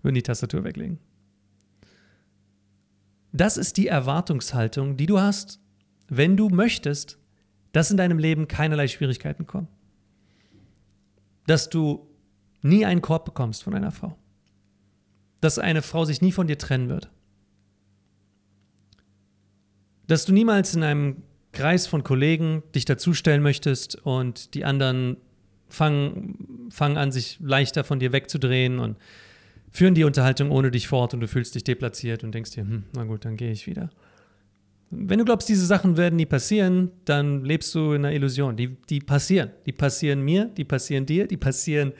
würden 0.02 0.14
die 0.14 0.22
Tastatur 0.22 0.62
weglegen. 0.62 1.00
Das 3.32 3.56
ist 3.56 3.76
die 3.76 3.88
Erwartungshaltung, 3.88 4.96
die 4.96 5.06
du 5.06 5.18
hast, 5.18 5.58
wenn 6.08 6.36
du 6.36 6.48
möchtest, 6.48 7.18
dass 7.72 7.90
in 7.90 7.96
deinem 7.96 8.18
Leben 8.18 8.46
keinerlei 8.46 8.86
Schwierigkeiten 8.86 9.46
kommen. 9.46 9.68
Dass 11.46 11.70
du 11.70 12.06
nie 12.60 12.86
einen 12.86 13.02
Korb 13.02 13.24
bekommst 13.24 13.64
von 13.64 13.74
einer 13.74 13.90
Frau. 13.90 14.16
Dass 15.40 15.58
eine 15.58 15.82
Frau 15.82 16.04
sich 16.04 16.20
nie 16.22 16.30
von 16.30 16.46
dir 16.46 16.58
trennen 16.58 16.88
wird. 16.88 17.10
Dass 20.06 20.24
du 20.24 20.32
niemals 20.32 20.74
in 20.74 20.82
einem 20.84 21.22
Kreis 21.52 21.86
von 21.86 22.02
Kollegen 22.02 22.62
dich 22.74 22.84
dazustellen 22.84 23.42
möchtest 23.42 23.96
und 24.04 24.54
die 24.54 24.64
anderen 24.64 25.16
fangen, 25.68 26.68
fangen 26.70 26.96
an, 26.96 27.12
sich 27.12 27.38
leichter 27.40 27.84
von 27.84 27.98
dir 27.98 28.12
wegzudrehen 28.12 28.78
und 28.78 28.96
führen 29.70 29.94
die 29.94 30.04
Unterhaltung 30.04 30.50
ohne 30.50 30.70
dich 30.70 30.88
fort 30.88 31.14
und 31.14 31.20
du 31.20 31.28
fühlst 31.28 31.54
dich 31.54 31.64
deplatziert 31.64 32.24
und 32.24 32.34
denkst 32.34 32.52
dir, 32.52 32.62
hm, 32.62 32.84
na 32.94 33.04
gut, 33.04 33.24
dann 33.24 33.36
gehe 33.36 33.50
ich 33.50 33.66
wieder. 33.66 33.90
Wenn 34.90 35.18
du 35.18 35.24
glaubst, 35.24 35.48
diese 35.48 35.64
Sachen 35.64 35.96
werden 35.96 36.16
nie 36.16 36.26
passieren, 36.26 36.90
dann 37.06 37.44
lebst 37.44 37.74
du 37.74 37.92
in 37.92 38.04
einer 38.04 38.14
Illusion. 38.14 38.56
Die, 38.56 38.76
die 38.90 39.00
passieren. 39.00 39.50
Die 39.64 39.72
passieren 39.72 40.20
mir, 40.20 40.46
die 40.54 40.64
passieren 40.64 41.06
dir, 41.06 41.26
die 41.26 41.38
passieren 41.38 41.92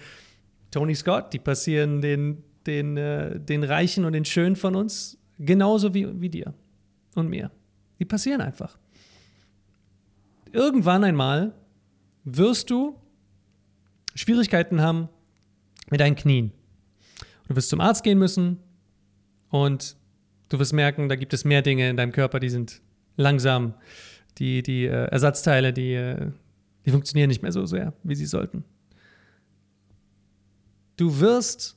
Tony 0.70 0.94
Scott, 0.94 1.32
die 1.32 1.38
passieren 1.38 2.02
den, 2.02 2.44
den, 2.66 2.98
äh, 2.98 3.40
den 3.40 3.64
Reichen 3.64 4.04
und 4.04 4.12
den 4.12 4.26
Schönen 4.26 4.56
von 4.56 4.76
uns, 4.76 5.18
genauso 5.38 5.94
wie, 5.94 6.20
wie 6.20 6.28
dir 6.28 6.52
und 7.14 7.30
mir. 7.30 7.50
Die 7.98 8.04
passieren 8.04 8.42
einfach. 8.42 8.76
Irgendwann 10.52 11.02
einmal 11.02 11.54
wirst 12.24 12.70
du 12.70 13.00
Schwierigkeiten 14.14 14.80
haben 14.80 15.08
mit 15.90 16.00
deinen 16.00 16.14
Knien. 16.14 16.52
Du 17.48 17.56
wirst 17.56 17.70
zum 17.70 17.80
Arzt 17.80 18.04
gehen 18.04 18.18
müssen 18.18 18.58
und 19.48 19.96
du 20.50 20.58
wirst 20.58 20.72
merken, 20.72 21.08
da 21.08 21.16
gibt 21.16 21.32
es 21.32 21.44
mehr 21.44 21.62
Dinge 21.62 21.88
in 21.88 21.96
deinem 21.96 22.12
Körper, 22.12 22.38
die 22.38 22.50
sind 22.50 22.82
langsam. 23.16 23.74
Die, 24.38 24.62
die 24.62 24.84
äh, 24.86 25.08
Ersatzteile, 25.10 25.72
die, 25.72 25.92
äh, 25.92 26.30
die 26.86 26.90
funktionieren 26.90 27.28
nicht 27.28 27.42
mehr 27.42 27.52
so 27.52 27.66
sehr, 27.66 27.92
wie 28.02 28.14
sie 28.14 28.24
sollten. 28.24 28.64
Du 30.96 31.20
wirst 31.20 31.76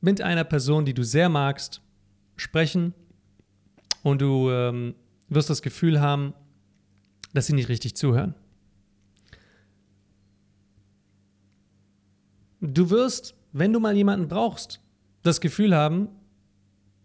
mit 0.00 0.22
einer 0.22 0.44
Person, 0.44 0.84
die 0.84 0.94
du 0.94 1.02
sehr 1.02 1.28
magst, 1.28 1.82
sprechen 2.36 2.94
und 4.02 4.22
du 4.22 4.50
ähm, 4.50 4.94
wirst 5.28 5.50
das 5.50 5.62
Gefühl 5.62 6.00
haben, 6.00 6.34
dass 7.34 7.46
sie 7.46 7.52
nicht 7.52 7.68
richtig 7.68 7.96
zuhören. 7.96 8.34
Du 12.60 12.90
wirst, 12.90 13.34
wenn 13.52 13.72
du 13.72 13.80
mal 13.80 13.96
jemanden 13.96 14.28
brauchst, 14.28 14.80
das 15.22 15.40
Gefühl 15.40 15.76
haben, 15.76 16.08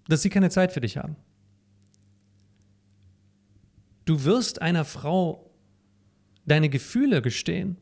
dass 0.07 0.21
sie 0.21 0.29
keine 0.29 0.49
Zeit 0.49 0.71
für 0.71 0.81
dich 0.81 0.97
haben. 0.97 1.15
Du 4.05 4.23
wirst 4.23 4.61
einer 4.61 4.83
Frau 4.83 5.49
deine 6.45 6.69
Gefühle 6.69 7.21
gestehen 7.21 7.77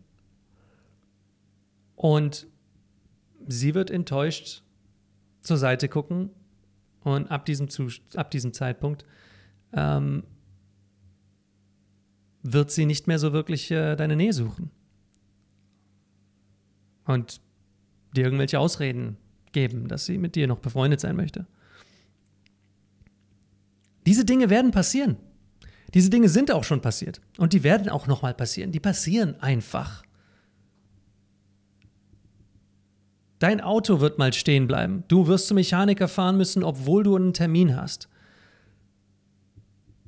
und 1.96 2.48
sie 3.48 3.74
wird 3.74 3.90
enttäuscht 3.90 4.64
zur 5.42 5.58
Seite 5.58 5.90
gucken 5.90 6.30
und 7.04 7.32
ab 7.32 7.46
diesem, 7.46 7.70
ab 8.16 8.30
diesem 8.30 8.54
Zeitpunkt 8.54 9.06
ähm, 9.74 10.24
wird 12.44 12.72
sie 12.72 12.86
nicht 12.86 13.08
mehr 13.08 13.20
so 13.20 13.34
wirklich 13.34 13.70
äh, 13.72 13.96
deine 13.96 14.16
Nähe 14.16 14.34
suchen. 14.34 14.72
Und 17.06 17.42
dir 18.16 18.26
irgendwelche 18.26 18.60
Ausreden 18.60 19.18
geben, 19.52 19.88
dass 19.88 20.06
sie 20.06 20.18
mit 20.18 20.36
dir 20.36 20.48
noch 20.48 20.60
befreundet 20.60 21.00
sein 21.00 21.16
möchte. 21.16 21.46
Diese 24.06 24.26
Dinge 24.26 24.50
werden 24.50 24.72
passieren. 24.72 25.18
Diese 25.94 26.10
Dinge 26.10 26.30
sind 26.30 26.52
auch 26.52 26.64
schon 26.64 26.82
passiert 26.82 27.22
und 27.38 27.54
die 27.54 27.64
werden 27.64 27.90
auch 27.90 28.08
noch 28.08 28.22
mal 28.22 28.34
passieren. 28.34 28.72
Die 28.72 28.80
passieren 28.80 29.40
einfach. 29.42 30.04
Dein 33.40 33.60
Auto 33.60 34.00
wird 34.00 34.18
mal 34.18 34.32
stehen 34.34 34.68
bleiben. 34.68 35.04
Du 35.08 35.28
wirst 35.28 35.48
zum 35.48 35.56
Mechaniker 35.56 36.08
fahren 36.08 36.38
müssen, 36.38 36.64
obwohl 36.64 37.04
du 37.04 37.16
einen 37.16 37.34
Termin 37.34 37.76
hast. 37.76 38.08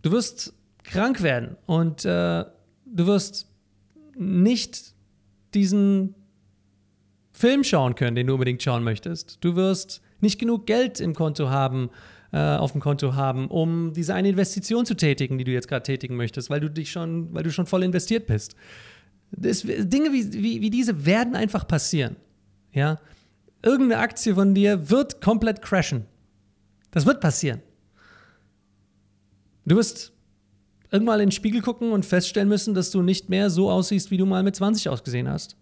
Du 0.03 0.11
wirst 0.11 0.53
krank 0.83 1.23
werden 1.23 1.57
und 1.65 2.05
äh, 2.05 2.43
du 2.85 3.07
wirst 3.07 3.49
nicht 4.15 4.93
diesen 5.53 6.13
Film 7.31 7.63
schauen 7.63 7.95
können, 7.95 8.15
den 8.15 8.27
du 8.27 8.33
unbedingt 8.33 8.61
schauen 8.61 8.83
möchtest. 8.83 9.37
Du 9.41 9.55
wirst 9.55 10.01
nicht 10.19 10.39
genug 10.39 10.67
Geld 10.67 10.99
im 10.99 11.15
Konto 11.15 11.49
haben, 11.49 11.89
äh, 12.31 12.37
auf 12.37 12.73
dem 12.73 12.81
Konto 12.81 13.15
haben, 13.15 13.47
um 13.47 13.93
diese 13.93 14.13
eine 14.13 14.29
Investition 14.29 14.85
zu 14.85 14.95
tätigen, 14.95 15.37
die 15.37 15.45
du 15.45 15.51
jetzt 15.51 15.67
gerade 15.67 15.83
tätigen 15.83 16.15
möchtest, 16.15 16.49
weil 16.49 16.59
du 16.59 16.69
dich 16.69 16.91
schon, 16.91 17.33
weil 17.33 17.43
du 17.43 17.51
schon 17.51 17.65
voll 17.65 17.83
investiert 17.83 18.27
bist. 18.27 18.55
Das, 19.31 19.61
Dinge 19.61 20.11
wie, 20.11 20.33
wie, 20.33 20.61
wie 20.61 20.69
diese 20.69 21.05
werden 21.05 21.35
einfach 21.35 21.67
passieren. 21.67 22.17
Ja? 22.73 22.99
Irgendeine 23.63 24.01
Aktie 24.01 24.35
von 24.35 24.53
dir 24.53 24.89
wird 24.89 25.21
komplett 25.21 25.61
crashen. 25.61 26.05
Das 26.91 27.05
wird 27.05 27.21
passieren. 27.21 27.61
Du 29.65 29.75
wirst 29.75 30.13
irgendwann 30.91 31.19
in 31.19 31.27
den 31.27 31.31
Spiegel 31.31 31.61
gucken 31.61 31.91
und 31.91 32.05
feststellen 32.05 32.49
müssen, 32.49 32.73
dass 32.73 32.91
du 32.91 33.01
nicht 33.01 33.29
mehr 33.29 33.49
so 33.49 33.71
aussiehst, 33.71 34.11
wie 34.11 34.17
du 34.17 34.25
mal 34.25 34.43
mit 34.43 34.55
20 34.55 34.89
ausgesehen 34.89 35.27
hast. 35.27 35.55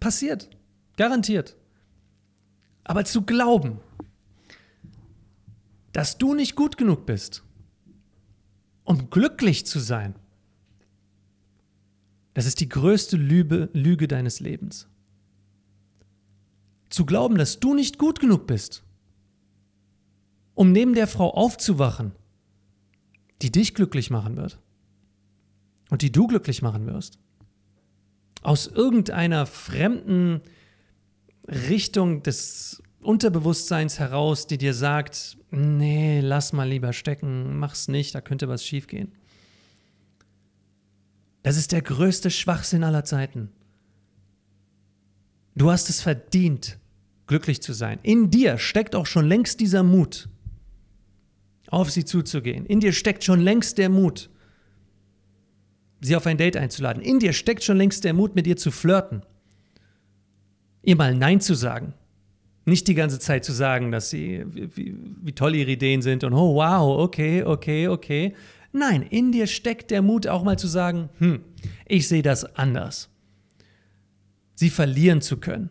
Passiert. 0.00 0.50
Garantiert. 0.96 1.56
Aber 2.84 3.04
zu 3.04 3.22
glauben, 3.22 3.80
dass 5.92 6.18
du 6.18 6.34
nicht 6.34 6.56
gut 6.56 6.76
genug 6.76 7.06
bist, 7.06 7.42
um 8.84 9.08
glücklich 9.10 9.64
zu 9.64 9.78
sein, 9.78 10.14
das 12.34 12.46
ist 12.46 12.60
die 12.60 12.68
größte 12.68 13.16
Lüge, 13.16 13.70
Lüge 13.72 14.08
deines 14.08 14.40
Lebens. 14.40 14.88
Zu 16.90 17.06
glauben, 17.06 17.38
dass 17.38 17.60
du 17.60 17.74
nicht 17.74 17.98
gut 17.98 18.20
genug 18.20 18.46
bist, 18.46 18.82
um 20.54 20.72
neben 20.72 20.94
der 20.94 21.06
Frau 21.06 21.32
aufzuwachen, 21.32 22.12
die 23.42 23.52
dich 23.52 23.74
glücklich 23.74 24.10
machen 24.10 24.36
wird 24.36 24.58
und 25.90 26.02
die 26.02 26.12
du 26.12 26.26
glücklich 26.26 26.62
machen 26.62 26.86
wirst. 26.86 27.18
Aus 28.42 28.66
irgendeiner 28.66 29.46
fremden 29.46 30.40
Richtung 31.48 32.22
des 32.22 32.82
Unterbewusstseins 33.00 33.98
heraus, 33.98 34.46
die 34.46 34.58
dir 34.58 34.74
sagt, 34.74 35.36
nee, 35.50 36.20
lass 36.20 36.52
mal 36.52 36.68
lieber 36.68 36.92
stecken, 36.92 37.58
mach's 37.58 37.88
nicht, 37.88 38.14
da 38.14 38.20
könnte 38.20 38.48
was 38.48 38.64
schiefgehen. 38.64 39.12
Das 41.42 41.58
ist 41.58 41.72
der 41.72 41.82
größte 41.82 42.30
Schwachsinn 42.30 42.84
aller 42.84 43.04
Zeiten. 43.04 43.50
Du 45.54 45.70
hast 45.70 45.90
es 45.90 46.00
verdient, 46.00 46.78
glücklich 47.26 47.62
zu 47.62 47.74
sein. 47.74 47.98
In 48.02 48.30
dir 48.30 48.58
steckt 48.58 48.96
auch 48.96 49.06
schon 49.06 49.26
längst 49.26 49.60
dieser 49.60 49.82
Mut, 49.82 50.28
auf 51.74 51.90
sie 51.90 52.04
zuzugehen. 52.04 52.66
In 52.66 52.80
dir 52.80 52.92
steckt 52.92 53.24
schon 53.24 53.40
längst 53.40 53.78
der 53.78 53.88
Mut, 53.88 54.30
sie 56.00 56.16
auf 56.16 56.26
ein 56.26 56.38
Date 56.38 56.56
einzuladen. 56.56 57.02
In 57.02 57.18
dir 57.18 57.32
steckt 57.32 57.62
schon 57.64 57.76
längst 57.76 58.04
der 58.04 58.14
Mut, 58.14 58.34
mit 58.34 58.46
ihr 58.46 58.56
zu 58.56 58.70
flirten 58.70 59.22
ihr 60.84 60.96
mal 60.96 61.14
Nein 61.14 61.40
zu 61.40 61.54
sagen. 61.54 61.94
Nicht 62.66 62.88
die 62.88 62.94
ganze 62.94 63.18
Zeit 63.18 63.44
zu 63.44 63.52
sagen, 63.52 63.90
dass 63.90 64.10
sie, 64.10 64.44
wie, 64.46 64.96
wie 65.22 65.32
toll 65.32 65.54
ihre 65.54 65.70
Ideen 65.70 66.00
sind 66.00 66.24
und 66.24 66.32
oh 66.32 66.54
wow, 66.54 66.98
okay, 66.98 67.42
okay, 67.42 67.88
okay. 67.88 68.34
Nein, 68.72 69.02
in 69.02 69.32
dir 69.32 69.46
steckt 69.46 69.90
der 69.90 70.02
Mut 70.02 70.26
auch 70.26 70.44
mal 70.44 70.58
zu 70.58 70.66
sagen, 70.66 71.10
hm, 71.18 71.40
ich 71.86 72.08
sehe 72.08 72.22
das 72.22 72.56
anders. 72.56 73.10
Sie 74.54 74.70
verlieren 74.70 75.20
zu 75.20 75.36
können, 75.36 75.68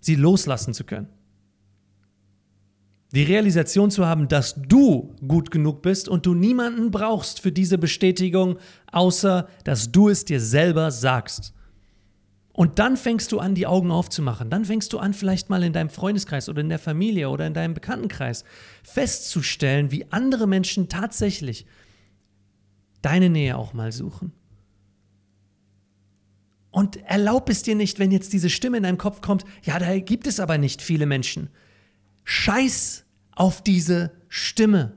sie 0.00 0.16
loslassen 0.16 0.74
zu 0.74 0.84
können. 0.84 1.08
Die 3.12 3.24
Realisation 3.24 3.90
zu 3.90 4.06
haben, 4.06 4.28
dass 4.28 4.54
du 4.54 5.16
gut 5.26 5.50
genug 5.50 5.82
bist 5.82 6.08
und 6.08 6.26
du 6.26 6.34
niemanden 6.34 6.90
brauchst 6.92 7.40
für 7.40 7.50
diese 7.50 7.76
Bestätigung, 7.76 8.58
außer 8.92 9.48
dass 9.64 9.90
du 9.90 10.08
es 10.08 10.24
dir 10.24 10.40
selber 10.40 10.90
sagst. 10.92 11.52
Und 12.52 12.78
dann 12.78 12.96
fängst 12.96 13.32
du 13.32 13.38
an, 13.38 13.54
die 13.54 13.66
Augen 13.66 13.90
aufzumachen. 13.90 14.50
Dann 14.50 14.64
fängst 14.64 14.92
du 14.92 14.98
an, 14.98 15.14
vielleicht 15.14 15.50
mal 15.50 15.62
in 15.62 15.72
deinem 15.72 15.88
Freundeskreis 15.88 16.48
oder 16.48 16.60
in 16.60 16.68
der 16.68 16.78
Familie 16.78 17.30
oder 17.30 17.46
in 17.46 17.54
deinem 17.54 17.74
Bekanntenkreis 17.74 18.44
festzustellen, 18.84 19.90
wie 19.90 20.06
andere 20.10 20.46
Menschen 20.46 20.88
tatsächlich 20.88 21.66
deine 23.02 23.30
Nähe 23.30 23.56
auch 23.56 23.72
mal 23.72 23.92
suchen. 23.92 24.32
Und 26.70 27.02
erlaub 27.04 27.48
es 27.48 27.62
dir 27.62 27.74
nicht, 27.74 27.98
wenn 27.98 28.12
jetzt 28.12 28.32
diese 28.32 28.50
Stimme 28.50 28.76
in 28.76 28.84
deinem 28.84 28.98
Kopf 28.98 29.20
kommt, 29.20 29.44
ja, 29.64 29.78
da 29.78 29.98
gibt 29.98 30.26
es 30.26 30.38
aber 30.38 30.58
nicht 30.58 30.82
viele 30.82 31.06
Menschen. 31.06 31.48
Scheiß 32.24 33.04
auf 33.34 33.62
diese 33.62 34.12
Stimme. 34.28 34.92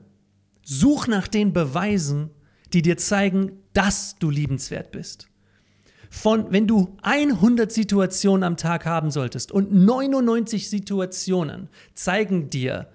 Such 0.63 1.07
nach 1.07 1.27
den 1.27 1.53
Beweisen, 1.53 2.29
die 2.73 2.81
dir 2.81 2.97
zeigen, 2.97 3.51
dass 3.73 4.15
du 4.19 4.29
liebenswert 4.29 4.91
bist. 4.91 5.27
Von, 6.09 6.51
wenn 6.51 6.67
du 6.67 6.95
100 7.01 7.71
Situationen 7.71 8.43
am 8.43 8.55
Tag 8.55 8.85
haben 8.85 9.09
solltest 9.09 9.51
und 9.51 9.73
99 9.73 10.69
Situationen 10.69 11.69
zeigen 11.95 12.49
dir, 12.51 12.87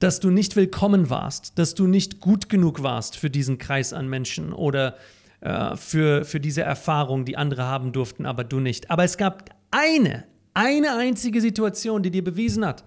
dass 0.00 0.20
du 0.20 0.30
nicht 0.30 0.56
willkommen 0.56 1.08
warst, 1.10 1.58
dass 1.58 1.74
du 1.74 1.86
nicht 1.86 2.20
gut 2.20 2.48
genug 2.48 2.82
warst 2.82 3.16
für 3.16 3.30
diesen 3.30 3.58
Kreis 3.58 3.92
an 3.92 4.08
Menschen 4.08 4.52
oder 4.52 4.96
äh, 5.40 5.76
für, 5.76 6.24
für 6.24 6.40
diese 6.40 6.62
Erfahrung, 6.62 7.24
die 7.24 7.36
andere 7.36 7.62
haben 7.64 7.92
durften, 7.92 8.26
aber 8.26 8.42
du 8.44 8.58
nicht. 8.58 8.90
Aber 8.90 9.04
es 9.04 9.16
gab 9.16 9.50
eine, 9.70 10.24
eine 10.54 10.96
einzige 10.96 11.40
Situation, 11.40 12.02
die 12.02 12.10
dir 12.10 12.24
bewiesen 12.24 12.66
hat, 12.66 12.84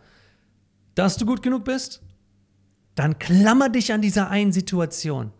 dass 0.95 1.17
du 1.17 1.25
gut 1.25 1.41
genug 1.41 1.63
bist. 1.65 2.01
Dann 2.95 3.19
klammer 3.19 3.69
dich 3.69 3.93
an 3.93 4.01
dieser 4.01 4.29
einen 4.29 4.51
Situation. 4.51 5.31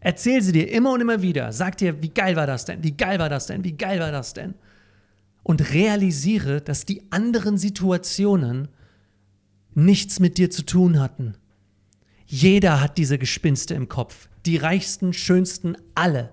Erzähl 0.00 0.42
sie 0.42 0.52
dir 0.52 0.70
immer 0.70 0.92
und 0.92 1.00
immer 1.00 1.22
wieder. 1.22 1.52
Sag 1.52 1.76
dir, 1.76 2.02
wie 2.02 2.08
geil 2.08 2.36
war 2.36 2.46
das 2.46 2.64
denn? 2.64 2.82
Wie 2.82 2.96
geil 2.96 3.18
war 3.18 3.28
das 3.28 3.46
denn? 3.46 3.64
Wie 3.64 3.76
geil 3.76 4.00
war 4.00 4.12
das 4.12 4.34
denn? 4.34 4.54
Und 5.42 5.72
realisiere, 5.72 6.60
dass 6.60 6.84
die 6.84 7.02
anderen 7.10 7.58
Situationen 7.58 8.68
nichts 9.74 10.20
mit 10.20 10.38
dir 10.38 10.50
zu 10.50 10.64
tun 10.64 11.00
hatten. 11.00 11.36
Jeder 12.26 12.80
hat 12.80 12.98
diese 12.98 13.18
Gespinste 13.18 13.74
im 13.74 13.88
Kopf. 13.88 14.28
Die 14.46 14.56
reichsten, 14.56 15.12
schönsten, 15.12 15.76
alle. 15.94 16.32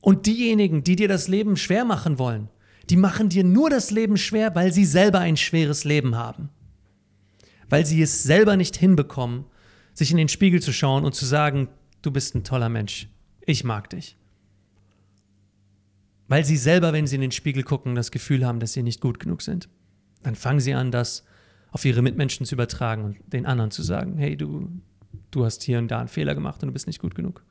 Und 0.00 0.26
diejenigen, 0.26 0.84
die 0.84 0.96
dir 0.96 1.08
das 1.08 1.28
Leben 1.28 1.56
schwer 1.56 1.84
machen 1.84 2.18
wollen, 2.18 2.48
die 2.88 2.96
machen 2.96 3.28
dir 3.28 3.44
nur 3.44 3.70
das 3.70 3.90
Leben 3.90 4.16
schwer, 4.16 4.54
weil 4.54 4.72
sie 4.72 4.84
selber 4.84 5.18
ein 5.18 5.36
schweres 5.36 5.84
Leben 5.84 6.14
haben. 6.14 6.50
Weil 7.68 7.84
sie 7.84 8.02
es 8.02 8.22
selber 8.22 8.56
nicht 8.56 8.76
hinbekommen, 8.76 9.44
sich 9.92 10.10
in 10.10 10.16
den 10.16 10.28
Spiegel 10.28 10.60
zu 10.60 10.72
schauen 10.72 11.04
und 11.04 11.14
zu 11.14 11.24
sagen, 11.24 11.68
du 12.02 12.10
bist 12.10 12.34
ein 12.34 12.44
toller 12.44 12.68
Mensch, 12.68 13.08
ich 13.40 13.64
mag 13.64 13.90
dich. 13.90 14.16
Weil 16.28 16.44
sie 16.44 16.56
selber, 16.56 16.92
wenn 16.92 17.06
sie 17.06 17.16
in 17.16 17.20
den 17.20 17.32
Spiegel 17.32 17.62
gucken, 17.62 17.94
das 17.94 18.10
Gefühl 18.10 18.44
haben, 18.44 18.60
dass 18.60 18.72
sie 18.72 18.82
nicht 18.82 19.00
gut 19.00 19.20
genug 19.20 19.42
sind. 19.42 19.68
Dann 20.22 20.34
fangen 20.34 20.60
sie 20.60 20.74
an, 20.74 20.90
das 20.90 21.24
auf 21.70 21.84
ihre 21.84 22.02
Mitmenschen 22.02 22.46
zu 22.46 22.54
übertragen 22.54 23.04
und 23.04 23.16
den 23.32 23.46
anderen 23.46 23.70
zu 23.70 23.82
sagen, 23.82 24.16
hey, 24.18 24.36
du, 24.36 24.70
du 25.30 25.44
hast 25.44 25.62
hier 25.62 25.78
und 25.78 25.88
da 25.88 26.00
einen 26.00 26.08
Fehler 26.08 26.34
gemacht 26.34 26.62
und 26.62 26.68
du 26.68 26.72
bist 26.72 26.86
nicht 26.86 27.00
gut 27.00 27.14
genug. 27.14 27.44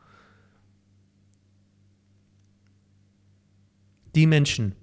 Die 4.13 4.27
Menschen, 4.27 4.75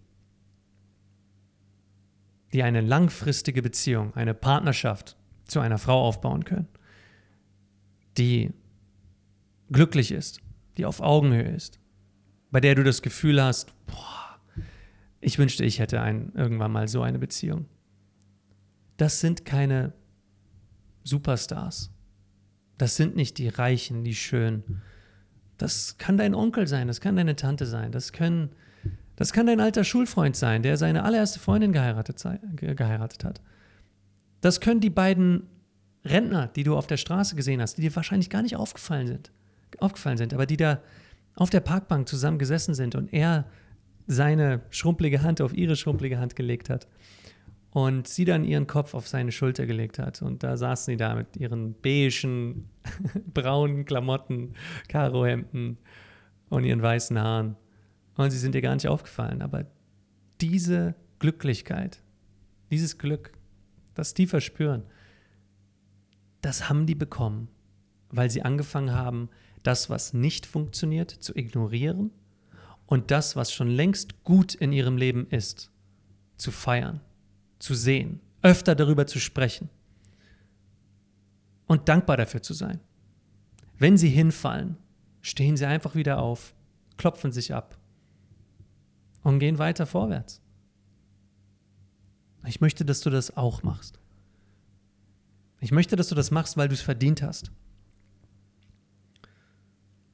die 2.52 2.62
eine 2.62 2.82
langfristige 2.82 3.62
Beziehung, 3.62 4.14
eine 4.14 4.34
Partnerschaft 4.34 5.16
zu 5.52 5.60
einer 5.60 5.78
Frau 5.78 6.02
aufbauen 6.06 6.44
können, 6.44 6.68
die 8.18 8.52
glücklich 9.70 10.10
ist, 10.10 10.40
die 10.76 10.84
auf 10.84 11.00
Augenhöhe 11.00 11.48
ist, 11.48 11.78
bei 12.50 12.60
der 12.60 12.74
du 12.74 12.82
das 12.82 13.02
Gefühl 13.02 13.42
hast, 13.42 13.72
boah, 13.86 14.40
ich 15.20 15.38
wünschte, 15.38 15.64
ich 15.64 15.78
hätte 15.78 16.00
ein, 16.00 16.32
irgendwann 16.34 16.72
mal 16.72 16.88
so 16.88 17.02
eine 17.02 17.18
Beziehung 17.18 17.66
das 19.02 19.18
sind 19.18 19.44
keine 19.44 19.92
Superstars. 21.02 21.90
Das 22.78 22.96
sind 22.96 23.16
nicht 23.16 23.38
die 23.38 23.48
Reichen, 23.48 24.04
die 24.04 24.14
Schönen. 24.14 24.80
Das 25.58 25.98
kann 25.98 26.16
dein 26.16 26.36
Onkel 26.36 26.68
sein, 26.68 26.86
das 26.86 27.00
kann 27.00 27.16
deine 27.16 27.34
Tante 27.34 27.66
sein, 27.66 27.90
das, 27.90 28.12
können, 28.12 28.50
das 29.16 29.32
kann 29.32 29.46
dein 29.46 29.60
alter 29.60 29.82
Schulfreund 29.82 30.36
sein, 30.36 30.62
der 30.62 30.76
seine 30.76 31.02
allererste 31.02 31.40
Freundin 31.40 31.72
geheiratet, 31.72 32.24
geheiratet 32.54 33.24
hat. 33.24 33.40
Das 34.42 34.60
können 34.60 34.80
die 34.80 34.90
beiden 34.90 35.48
Rentner, 36.04 36.48
die 36.48 36.64
du 36.64 36.76
auf 36.76 36.86
der 36.86 36.98
Straße 36.98 37.36
gesehen 37.36 37.62
hast, 37.62 37.78
die 37.78 37.82
dir 37.82 37.96
wahrscheinlich 37.96 38.28
gar 38.28 38.42
nicht 38.42 38.56
aufgefallen 38.56 39.06
sind, 39.06 39.32
aufgefallen 39.78 40.18
sind, 40.18 40.34
aber 40.34 40.44
die 40.44 40.58
da 40.58 40.82
auf 41.36 41.48
der 41.48 41.60
Parkbank 41.60 42.08
zusammen 42.08 42.38
gesessen 42.38 42.74
sind 42.74 42.94
und 42.94 43.12
er 43.12 43.46
seine 44.06 44.60
schrumpelige 44.70 45.22
Hand 45.22 45.40
auf 45.40 45.54
ihre 45.54 45.76
schrumpelige 45.76 46.18
Hand 46.18 46.36
gelegt 46.36 46.68
hat 46.68 46.88
und 47.70 48.08
sie 48.08 48.24
dann 48.24 48.44
ihren 48.44 48.66
Kopf 48.66 48.94
auf 48.94 49.08
seine 49.08 49.32
Schulter 49.32 49.64
gelegt 49.64 49.98
hat. 49.98 50.20
Und 50.20 50.42
da 50.42 50.56
saßen 50.56 50.92
sie 50.92 50.96
da 50.96 51.14
mit 51.14 51.36
ihren 51.36 51.74
beigen, 51.80 52.68
braunen 53.32 53.84
Klamotten, 53.84 54.54
Karohemden 54.88 55.78
und 56.50 56.64
ihren 56.64 56.82
weißen 56.82 57.18
Haaren. 57.18 57.56
Und 58.16 58.30
sie 58.30 58.38
sind 58.38 58.54
ihr 58.54 58.60
gar 58.60 58.74
nicht 58.74 58.88
aufgefallen. 58.88 59.40
Aber 59.40 59.64
diese 60.40 60.94
Glücklichkeit, 61.18 62.02
dieses 62.70 62.98
Glück, 62.98 63.32
das 63.94 64.14
die 64.14 64.26
verspüren, 64.26 64.84
das 66.40 66.68
haben 66.68 66.86
die 66.86 66.94
bekommen, 66.94 67.48
weil 68.10 68.30
sie 68.30 68.42
angefangen 68.42 68.92
haben, 68.92 69.28
das, 69.62 69.90
was 69.90 70.12
nicht 70.12 70.46
funktioniert, 70.46 71.10
zu 71.10 71.36
ignorieren 71.36 72.10
und 72.86 73.10
das, 73.10 73.36
was 73.36 73.52
schon 73.52 73.68
längst 73.68 74.24
gut 74.24 74.54
in 74.54 74.72
ihrem 74.72 74.96
Leben 74.96 75.26
ist, 75.28 75.70
zu 76.36 76.50
feiern 76.50 77.00
zu 77.62 77.74
sehen, 77.74 78.20
öfter 78.42 78.74
darüber 78.74 79.06
zu 79.06 79.20
sprechen 79.20 79.70
und 81.66 81.88
dankbar 81.88 82.16
dafür 82.16 82.42
zu 82.42 82.54
sein. 82.54 82.80
Wenn 83.78 83.96
sie 83.96 84.08
hinfallen, 84.08 84.76
stehen 85.20 85.56
sie 85.56 85.66
einfach 85.66 85.94
wieder 85.94 86.18
auf, 86.18 86.54
klopfen 86.96 87.30
sich 87.30 87.54
ab 87.54 87.78
und 89.22 89.38
gehen 89.38 89.58
weiter 89.58 89.86
vorwärts. 89.86 90.42
Ich 92.46 92.60
möchte, 92.60 92.84
dass 92.84 93.00
du 93.00 93.10
das 93.10 93.36
auch 93.36 93.62
machst. 93.62 93.98
Ich 95.60 95.70
möchte, 95.70 95.94
dass 95.94 96.08
du 96.08 96.14
das 96.14 96.30
machst, 96.30 96.56
weil 96.56 96.68
du 96.68 96.74
es 96.74 96.80
verdient 96.80 97.22
hast. 97.22 97.52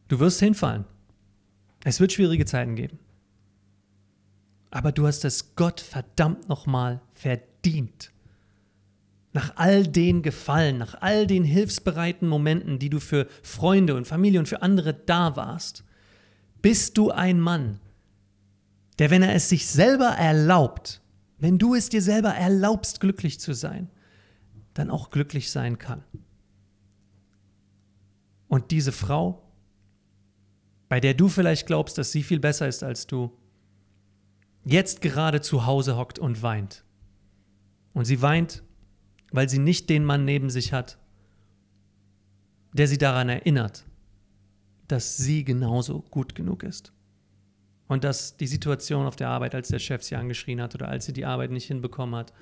Du 0.08 0.20
wirst 0.20 0.40
hinfallen. 0.40 0.84
Es 1.84 2.00
wird 2.00 2.12
schwierige 2.12 2.44
Zeiten 2.44 2.76
geben. 2.76 2.98
Aber 4.70 4.92
du 4.92 5.06
hast 5.06 5.24
es 5.24 5.54
Gott 5.54 5.80
verdammt 5.80 6.48
nochmal 6.48 7.00
verdient. 7.14 8.12
Nach 9.32 9.56
all 9.56 9.86
den 9.86 10.22
Gefallen, 10.22 10.78
nach 10.78 11.00
all 11.00 11.26
den 11.26 11.44
hilfsbereiten 11.44 12.28
Momenten, 12.28 12.78
die 12.78 12.90
du 12.90 13.00
für 13.00 13.26
Freunde 13.42 13.94
und 13.94 14.06
Familie 14.06 14.40
und 14.40 14.48
für 14.48 14.62
andere 14.62 14.92
da 14.92 15.36
warst, 15.36 15.84
bist 16.60 16.98
du 16.98 17.10
ein 17.10 17.40
Mann, 17.40 17.78
der, 18.98 19.10
wenn 19.10 19.22
er 19.22 19.34
es 19.34 19.48
sich 19.48 19.66
selber 19.66 20.08
erlaubt, 20.08 21.00
wenn 21.38 21.58
du 21.58 21.74
es 21.74 21.88
dir 21.88 22.02
selber 22.02 22.30
erlaubst, 22.30 23.00
glücklich 23.00 23.40
zu 23.40 23.52
sein, 23.52 23.90
dann 24.74 24.90
auch 24.90 25.10
glücklich 25.10 25.50
sein 25.50 25.78
kann. 25.78 26.04
Und 28.48 28.70
diese 28.70 28.92
Frau, 28.92 29.42
bei 30.88 31.00
der 31.00 31.14
du 31.14 31.28
vielleicht 31.28 31.66
glaubst, 31.66 31.98
dass 31.98 32.12
sie 32.12 32.22
viel 32.22 32.40
besser 32.40 32.66
ist 32.66 32.82
als 32.82 33.06
du, 33.06 33.36
jetzt 34.64 35.00
gerade 35.00 35.40
zu 35.40 35.66
Hause 35.66 35.96
hockt 35.96 36.18
und 36.18 36.42
weint. 36.42 36.84
Und 37.92 38.04
sie 38.04 38.22
weint, 38.22 38.62
weil 39.30 39.48
sie 39.48 39.58
nicht 39.58 39.90
den 39.90 40.04
Mann 40.04 40.24
neben 40.24 40.50
sich 40.50 40.72
hat, 40.72 40.98
der 42.72 42.88
sie 42.88 42.98
daran 42.98 43.28
erinnert, 43.28 43.84
dass 44.88 45.16
sie 45.16 45.44
genauso 45.44 46.02
gut 46.10 46.34
genug 46.34 46.62
ist. 46.62 46.92
Und 47.88 48.04
dass 48.04 48.36
die 48.36 48.46
Situation 48.46 49.06
auf 49.06 49.16
der 49.16 49.28
Arbeit, 49.28 49.54
als 49.54 49.68
der 49.68 49.78
Chef 49.78 50.02
sie 50.02 50.16
angeschrien 50.16 50.60
hat 50.60 50.74
oder 50.74 50.88
als 50.88 51.06
sie 51.06 51.12
die 51.12 51.24
Arbeit 51.24 51.50
nicht 51.50 51.66
hinbekommen 51.66 52.14
hat, 52.14 52.32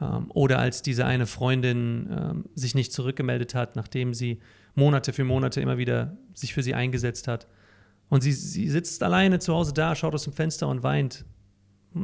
ähm, 0.00 0.30
oder 0.30 0.58
als 0.58 0.82
diese 0.82 1.06
eine 1.06 1.26
Freundin 1.26 2.08
ähm, 2.10 2.44
sich 2.54 2.74
nicht 2.74 2.92
zurückgemeldet 2.92 3.54
hat, 3.54 3.76
nachdem 3.76 4.14
sie 4.14 4.40
Monate 4.74 5.12
für 5.12 5.24
Monate 5.24 5.60
immer 5.60 5.78
wieder 5.78 6.16
sich 6.34 6.52
für 6.52 6.62
sie 6.62 6.74
eingesetzt 6.74 7.28
hat. 7.28 7.46
Und 8.08 8.22
sie, 8.22 8.32
sie 8.32 8.68
sitzt 8.68 9.02
alleine 9.02 9.38
zu 9.38 9.54
Hause 9.54 9.72
da, 9.72 9.94
schaut 9.94 10.14
aus 10.14 10.24
dem 10.24 10.32
Fenster 10.32 10.68
und 10.68 10.82
weint 10.82 11.24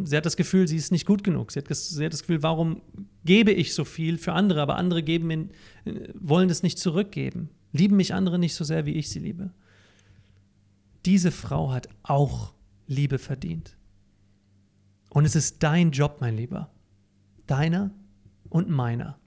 Sie 0.05 0.17
hat 0.17 0.25
das 0.25 0.37
Gefühl, 0.37 0.69
sie 0.69 0.77
ist 0.77 0.93
nicht 0.93 1.05
gut 1.05 1.25
genug. 1.25 1.51
Sie 1.51 1.59
hat, 1.59 1.67
sie 1.69 2.05
hat 2.05 2.13
das 2.13 2.21
Gefühl, 2.21 2.43
warum 2.45 2.81
gebe 3.25 3.51
ich 3.51 3.75
so 3.75 3.85
viel 3.85 4.19
für 4.19 4.33
andere, 4.33 4.63
aber 4.63 4.77
andere 4.77 5.03
geben 5.03 5.31
in, 5.31 5.51
wollen 6.15 6.49
das 6.49 6.63
nicht 6.63 6.79
zurückgeben. 6.79 7.51
Lieben 7.73 7.97
mich 7.97 8.15
andere 8.15 8.39
nicht 8.39 8.55
so 8.55 8.63
sehr, 8.63 8.87
wie 8.87 8.93
ich 8.93 9.11
sie 9.11 9.19
liebe. 9.19 9.51
Diese 11.07 11.33
Frau 11.33 11.73
hat 11.73 11.89
auch 12.05 12.53
Liebe 12.91 13.19
verdient. 13.19 13.77
Und 15.09 15.25
es 15.25 15.35
ist 15.35 15.63
dein 15.63 15.91
Job, 15.91 16.19
mein 16.21 16.37
Lieber. 16.37 16.71
Deiner 17.47 17.91
und 18.49 18.69
meiner. 18.69 19.19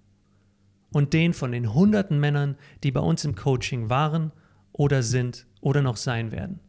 Und 0.91 1.13
den 1.13 1.34
von 1.34 1.52
den 1.52 1.73
hunderten 1.73 2.19
Männern, 2.19 2.56
die 2.84 2.91
bei 2.91 2.99
uns 2.99 3.26
im 3.26 3.36
Coaching 3.36 3.89
waren 3.89 4.32
oder 4.71 5.02
sind 5.02 5.47
oder 5.62 5.82
noch 5.82 5.97
sein 5.97 6.32
werden. 6.32 6.60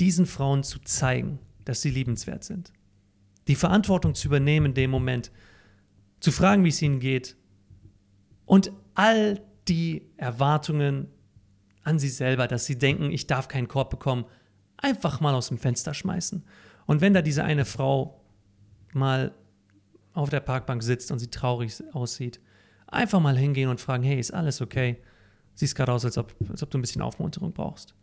Diesen 0.00 0.26
Frauen 0.26 0.64
zu 0.64 0.80
zeigen, 0.80 1.38
dass 1.64 1.82
sie 1.82 1.90
liebenswert 1.90 2.42
sind 2.42 2.72
die 3.48 3.54
Verantwortung 3.54 4.14
zu 4.14 4.28
übernehmen 4.28 4.66
in 4.66 4.74
dem 4.74 4.90
Moment, 4.90 5.30
zu 6.20 6.30
fragen, 6.30 6.64
wie 6.64 6.68
es 6.68 6.82
ihnen 6.82 7.00
geht 7.00 7.36
und 8.46 8.72
all 8.94 9.40
die 9.68 10.10
Erwartungen 10.16 11.08
an 11.82 11.98
sie 11.98 12.08
selber, 12.08 12.46
dass 12.46 12.64
sie 12.64 12.78
denken, 12.78 13.10
ich 13.10 13.26
darf 13.26 13.48
keinen 13.48 13.68
Korb 13.68 13.90
bekommen, 13.90 14.24
einfach 14.82 15.20
mal 15.20 15.34
aus 15.34 15.48
dem 15.48 15.58
Fenster 15.58 15.94
schmeißen. 15.94 16.44
Und 16.86 17.00
wenn 17.00 17.14
da 17.14 17.22
diese 17.22 17.44
eine 17.44 17.64
Frau 17.64 18.20
mal 18.92 19.34
auf 20.12 20.28
der 20.28 20.40
Parkbank 20.40 20.82
sitzt 20.82 21.10
und 21.10 21.18
sie 21.18 21.28
traurig 21.28 21.82
aussieht, 21.92 22.40
einfach 22.86 23.20
mal 23.20 23.38
hingehen 23.38 23.70
und 23.70 23.80
fragen, 23.80 24.02
hey, 24.02 24.18
ist 24.18 24.34
alles 24.34 24.60
okay? 24.60 24.98
Siehst 25.54 25.74
gerade 25.74 25.92
aus, 25.92 26.04
als 26.04 26.18
ob, 26.18 26.34
als 26.50 26.62
ob 26.62 26.70
du 26.70 26.78
ein 26.78 26.82
bisschen 26.82 27.02
Aufmunterung 27.02 27.52
brauchst. 27.52 27.94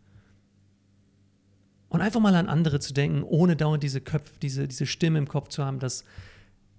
Und 1.88 2.00
einfach 2.00 2.20
mal 2.20 2.34
an 2.34 2.48
andere 2.48 2.80
zu 2.80 2.92
denken, 2.92 3.22
ohne 3.22 3.56
dauernd 3.56 3.82
diese 3.82 4.00
Köpfe, 4.00 4.34
diese, 4.40 4.68
diese 4.68 4.86
Stimme 4.86 5.18
im 5.18 5.28
Kopf 5.28 5.48
zu 5.48 5.64
haben, 5.64 5.80
dass, 5.80 6.04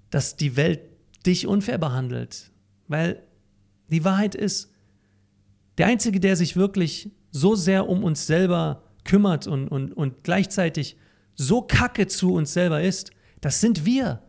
dass 0.10 0.38
die 0.38 0.56
Welt 0.56 0.82
dich 1.26 1.48
unfair 1.48 1.78
behandelt. 1.78 2.52
Weil 2.88 3.22
die 3.90 4.04
Wahrheit 4.04 4.36
ist, 4.36 4.74
der 5.78 5.88
Einzige, 5.88 6.20
der 6.20 6.36
sich 6.36 6.56
wirklich 6.56 7.12
so 7.30 7.56
sehr 7.56 7.90
um 7.90 8.04
uns 8.04 8.26
selber 8.26 8.84
kümmert 9.12 9.46
und, 9.46 9.68
und, 9.68 9.92
und 9.92 10.24
gleichzeitig 10.24 10.96
so 11.36 11.62
kacke 11.62 12.08
zu 12.08 12.34
uns 12.34 12.54
selber 12.54 12.82
ist, 12.82 13.12
das 13.42 13.60
sind 13.60 13.86
wir. 13.86 14.22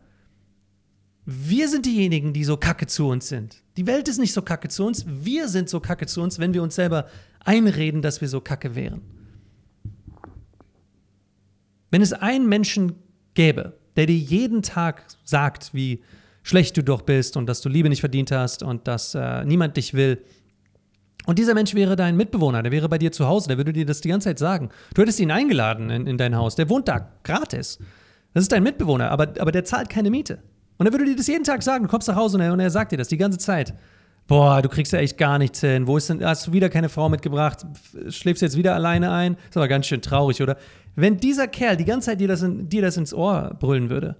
Wir 1.25 1.69
sind 1.69 1.85
diejenigen, 1.85 2.33
die 2.33 2.43
so 2.43 2.57
kacke 2.57 2.85
zu 2.85 3.07
uns 3.07 3.29
sind. 3.29 3.63
Die 3.77 3.87
Welt 3.87 4.09
ist 4.09 4.17
nicht 4.17 4.33
so 4.33 4.41
kacke 4.41 4.67
zu 4.67 4.85
uns, 4.85 5.05
wir 5.07 5.47
sind 5.47 5.69
so 5.69 5.79
kacke 5.79 6.05
zu 6.05 6.21
uns, 6.21 6.37
wenn 6.37 6.53
wir 6.53 6.61
uns 6.61 6.75
selber 6.75 7.07
einreden, 7.45 8.01
dass 8.01 8.19
wir 8.19 8.27
so 8.27 8.41
kacke 8.41 8.75
wären. 8.75 8.99
Wenn 11.89 12.01
es 12.01 12.11
einen 12.11 12.49
Menschen 12.49 12.95
gäbe, 13.35 13.79
der 13.95 14.07
dir 14.07 14.17
jeden 14.17 14.63
Tag 14.63 15.05
sagt, 15.23 15.73
wie 15.73 16.03
schlecht 16.41 16.75
du 16.75 16.83
doch 16.83 17.03
bist 17.03 17.37
und 17.37 17.45
dass 17.45 17.61
du 17.61 17.69
Liebe 17.69 17.87
nicht 17.87 18.01
verdient 18.01 18.31
hast 18.31 18.63
und 18.63 18.85
dass 18.89 19.15
äh, 19.15 19.45
niemand 19.45 19.77
dich 19.77 19.93
will, 19.93 20.21
und 21.25 21.39
dieser 21.39 21.53
Mensch 21.53 21.73
wäre 21.73 21.95
dein 21.95 22.17
Mitbewohner, 22.17 22.63
der 22.63 22.71
wäre 22.71 22.89
bei 22.89 22.97
dir 22.97 23.11
zu 23.11 23.27
Hause, 23.27 23.47
der 23.47 23.57
würde 23.57 23.73
dir 23.73 23.85
das 23.85 24.01
die 24.01 24.09
ganze 24.09 24.29
Zeit 24.29 24.39
sagen. 24.39 24.69
Du 24.93 25.01
hättest 25.01 25.19
ihn 25.19 25.31
eingeladen 25.31 25.89
in, 25.89 26.07
in 26.07 26.17
dein 26.17 26.35
Haus, 26.35 26.55
der 26.55 26.69
wohnt 26.69 26.87
da 26.87 27.11
gratis. 27.23 27.79
Das 28.33 28.43
ist 28.43 28.51
dein 28.51 28.63
Mitbewohner, 28.63 29.11
aber, 29.11 29.33
aber 29.39 29.51
der 29.51 29.63
zahlt 29.63 29.89
keine 29.89 30.09
Miete. 30.09 30.39
Und 30.77 30.87
er 30.87 30.91
würde 30.91 31.05
dir 31.05 31.15
das 31.15 31.27
jeden 31.27 31.43
Tag 31.43 31.63
sagen, 31.63 31.83
du 31.83 31.89
kommst 31.89 32.07
nach 32.07 32.15
Hause 32.15 32.37
und 32.37 32.43
er, 32.43 32.51
und 32.51 32.59
er 32.59 32.69
sagt 32.69 32.91
dir 32.91 32.97
das 32.97 33.07
die 33.07 33.17
ganze 33.17 33.37
Zeit. 33.37 33.73
Boah, 34.27 34.61
du 34.61 34.69
kriegst 34.69 34.93
ja 34.93 34.99
echt 34.99 35.17
gar 35.17 35.37
nichts 35.37 35.59
hin. 35.59 35.85
Wo 35.85 35.97
ist 35.97 36.09
denn, 36.09 36.23
hast 36.23 36.47
du 36.47 36.53
wieder 36.53 36.69
keine 36.69 36.89
Frau 36.89 37.09
mitgebracht? 37.09 37.65
Schläfst 38.09 38.41
jetzt 38.41 38.57
wieder 38.57 38.73
alleine 38.73 39.11
ein? 39.11 39.37
Ist 39.49 39.57
aber 39.57 39.67
ganz 39.67 39.85
schön 39.85 40.01
traurig, 40.01 40.41
oder? 40.41 40.57
Wenn 40.95 41.17
dieser 41.17 41.47
Kerl 41.47 41.75
die 41.75 41.85
ganze 41.85 42.07
Zeit 42.07 42.21
dir 42.21 42.27
das, 42.27 42.41
in, 42.41 42.69
dir 42.69 42.81
das 42.81 42.97
ins 42.97 43.13
Ohr 43.13 43.55
brüllen 43.59 43.89
würde, 43.89 44.15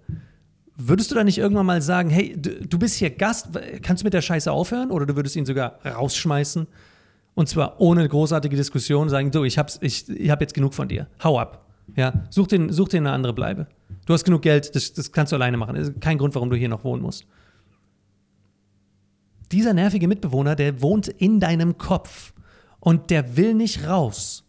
würdest 0.76 1.12
du 1.12 1.16
dann 1.16 1.26
nicht 1.26 1.38
irgendwann 1.38 1.66
mal 1.66 1.82
sagen, 1.82 2.10
hey, 2.10 2.36
du, 2.38 2.68
du 2.68 2.80
bist 2.80 2.96
hier 2.96 3.12
Gast, 3.12 3.50
kannst 3.82 4.04
du 4.04 4.06
mit 4.06 4.14
der 4.14 4.22
Scheiße 4.22 4.52
aufhören? 4.52 4.92
Oder 4.92 5.06
du 5.06 5.16
würdest 5.16 5.36
ihn 5.36 5.46
sogar 5.46 5.80
rausschmeißen? 5.86 6.68
Und 7.36 7.50
zwar 7.50 7.80
ohne 7.82 8.08
großartige 8.08 8.56
Diskussion 8.56 9.10
sagen, 9.10 9.32
du, 9.32 9.44
ich, 9.44 9.58
hab's, 9.58 9.80
ich, 9.82 10.08
ich 10.10 10.30
hab 10.30 10.42
jetzt 10.42 10.54
genug 10.54 10.74
von 10.74 10.88
dir. 10.88 11.08
Hau 11.24 11.40
ab. 11.40 11.66
Ja, 11.96 12.26
such 12.30 12.48
dir, 12.48 12.72
such 12.72 12.90
dir 12.90 12.98
eine 12.98 13.12
andere 13.12 13.34
Bleibe. 13.34 13.68
Du 14.06 14.14
hast 14.14 14.24
genug 14.24 14.42
Geld, 14.42 14.76
das, 14.76 14.94
das 14.94 15.12
kannst 15.12 15.32
du 15.32 15.36
alleine 15.36 15.58
machen. 15.58 15.76
Das 15.76 15.90
ist 15.90 16.02
kein 16.02 16.18
Grund, 16.18 16.36
warum 16.36 16.50
du 16.50 16.56
hier 16.56 16.70
noch 16.70 16.84
wohnen 16.84 17.02
musst. 17.02 17.26
Dieser 19.52 19.74
nervige 19.74 20.08
Mitbewohner, 20.08 20.56
der 20.56 20.82
wohnt 20.82 21.08
in 21.08 21.40
deinem 21.40 21.78
Kopf 21.78 22.34
und 22.80 23.10
der 23.10 23.36
will 23.38 23.54
nicht 23.54 23.88
raus. 23.88 24.46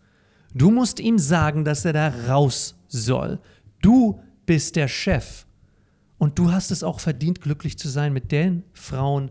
Du 0.54 0.70
musst 0.70 1.00
ihm 1.00 1.18
sagen, 1.18 1.64
dass 1.64 1.84
er 1.84 1.92
da 1.92 2.12
raus 2.28 2.76
soll. 2.88 3.40
Du 3.82 4.20
bist 4.46 4.76
der 4.76 4.88
Chef. 4.88 5.46
Und 6.16 6.38
du 6.38 6.52
hast 6.52 6.70
es 6.70 6.82
auch 6.82 7.00
verdient, 7.00 7.40
glücklich 7.40 7.76
zu 7.76 7.88
sein 7.88 8.12
mit 8.12 8.32
den 8.32 8.62
Frauen, 8.72 9.30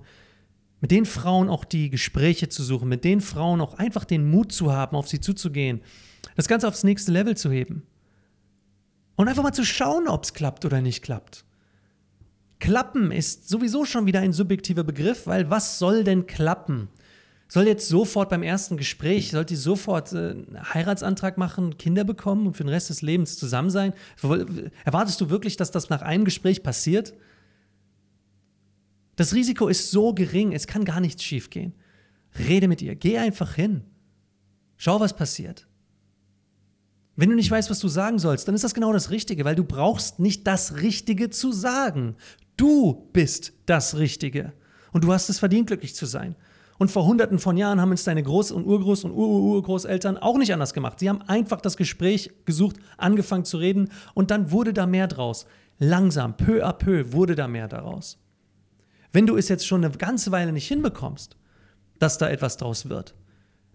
mit 0.83 0.91
den 0.91 1.05
Frauen 1.05 1.47
auch 1.47 1.63
die 1.63 1.89
Gespräche 1.89 2.49
zu 2.49 2.61
suchen, 2.61 2.89
mit 2.89 3.05
den 3.05 3.21
Frauen 3.21 3.61
auch 3.61 3.75
einfach 3.75 4.03
den 4.03 4.29
Mut 4.29 4.51
zu 4.51 4.73
haben, 4.73 4.97
auf 4.97 5.07
sie 5.07 5.21
zuzugehen, 5.21 5.79
das 6.35 6.49
Ganze 6.49 6.67
aufs 6.67 6.83
nächste 6.83 7.13
Level 7.13 7.37
zu 7.37 7.49
heben. 7.49 7.83
Und 9.15 9.29
einfach 9.29 9.43
mal 9.43 9.53
zu 9.53 9.63
schauen, 9.63 10.09
ob 10.09 10.25
es 10.25 10.33
klappt 10.33 10.65
oder 10.65 10.81
nicht 10.81 11.01
klappt. 11.01 11.45
Klappen 12.59 13.13
ist 13.13 13.47
sowieso 13.47 13.85
schon 13.85 14.07
wieder 14.07 14.19
ein 14.19 14.33
subjektiver 14.33 14.83
Begriff, 14.83 15.25
weil 15.25 15.49
was 15.49 15.79
soll 15.79 16.03
denn 16.03 16.27
klappen? 16.27 16.89
Soll 17.47 17.65
jetzt 17.65 17.87
sofort 17.87 18.27
beim 18.27 18.43
ersten 18.43 18.75
Gespräch, 18.75 19.31
sollt 19.31 19.51
ihr 19.51 19.57
sofort 19.57 20.11
äh, 20.11 20.31
einen 20.31 20.73
Heiratsantrag 20.73 21.37
machen, 21.37 21.77
Kinder 21.77 22.03
bekommen 22.03 22.45
und 22.45 22.57
für 22.57 22.65
den 22.65 22.69
Rest 22.73 22.89
des 22.89 23.01
Lebens 23.01 23.37
zusammen 23.37 23.69
sein? 23.69 23.93
Erwartest 24.83 25.21
du 25.21 25.29
wirklich, 25.29 25.55
dass 25.55 25.71
das 25.71 25.89
nach 25.89 26.01
einem 26.01 26.25
Gespräch 26.25 26.61
passiert? 26.61 27.13
Das 29.15 29.33
Risiko 29.33 29.67
ist 29.67 29.91
so 29.91 30.13
gering, 30.13 30.53
es 30.53 30.67
kann 30.67 30.85
gar 30.85 30.99
nichts 30.99 31.23
schiefgehen. 31.23 31.73
Rede 32.37 32.67
mit 32.67 32.81
ihr, 32.81 32.95
geh 32.95 33.17
einfach 33.17 33.53
hin. 33.53 33.83
Schau, 34.77 34.99
was 34.99 35.15
passiert. 35.15 35.67
Wenn 37.15 37.29
du 37.29 37.35
nicht 37.35 37.51
weißt, 37.51 37.69
was 37.69 37.79
du 37.79 37.87
sagen 37.87 38.17
sollst, 38.17 38.47
dann 38.47 38.55
ist 38.55 38.63
das 38.63 38.73
genau 38.73 38.91
das 38.91 39.11
Richtige, 39.11 39.45
weil 39.45 39.55
du 39.55 39.63
brauchst 39.63 40.19
nicht 40.19 40.47
das 40.47 40.81
Richtige 40.81 41.29
zu 41.29 41.51
sagen. 41.51 42.15
Du 42.57 43.09
bist 43.13 43.53
das 43.67 43.97
Richtige. 43.97 44.53
Und 44.91 45.03
du 45.03 45.13
hast 45.13 45.29
es 45.29 45.39
verdient, 45.39 45.67
glücklich 45.67 45.95
zu 45.95 46.07
sein. 46.07 46.35
Und 46.79 46.89
vor 46.89 47.05
hunderten 47.05 47.37
von 47.37 47.55
Jahren 47.55 47.79
haben 47.79 47.91
es 47.91 48.03
deine 48.03 48.23
Groß- 48.23 48.51
und 48.51 48.65
Urgroß- 48.65 49.05
und 49.05 49.11
Urgroßeltern 49.11 50.17
auch 50.17 50.37
nicht 50.37 50.53
anders 50.53 50.73
gemacht. 50.73 50.99
Sie 50.99 51.07
haben 51.07 51.21
einfach 51.21 51.61
das 51.61 51.77
Gespräch 51.77 52.31
gesucht, 52.45 52.77
angefangen 52.97 53.45
zu 53.45 53.57
reden 53.57 53.89
und 54.15 54.31
dann 54.31 54.51
wurde 54.51 54.73
da 54.73 54.87
mehr 54.87 55.07
draus. 55.07 55.45
Langsam, 55.77 56.35
peu 56.35 56.65
à 56.65 56.73
peu 56.73 57.13
wurde 57.13 57.35
da 57.35 57.47
mehr 57.47 57.67
daraus. 57.67 58.17
Wenn 59.13 59.27
du 59.27 59.37
es 59.37 59.47
jetzt 59.47 59.65
schon 59.65 59.85
eine 59.85 59.95
ganze 59.95 60.31
Weile 60.31 60.51
nicht 60.51 60.67
hinbekommst, 60.67 61.37
dass 61.99 62.17
da 62.17 62.29
etwas 62.29 62.57
draus 62.57 62.89
wird, 62.89 63.15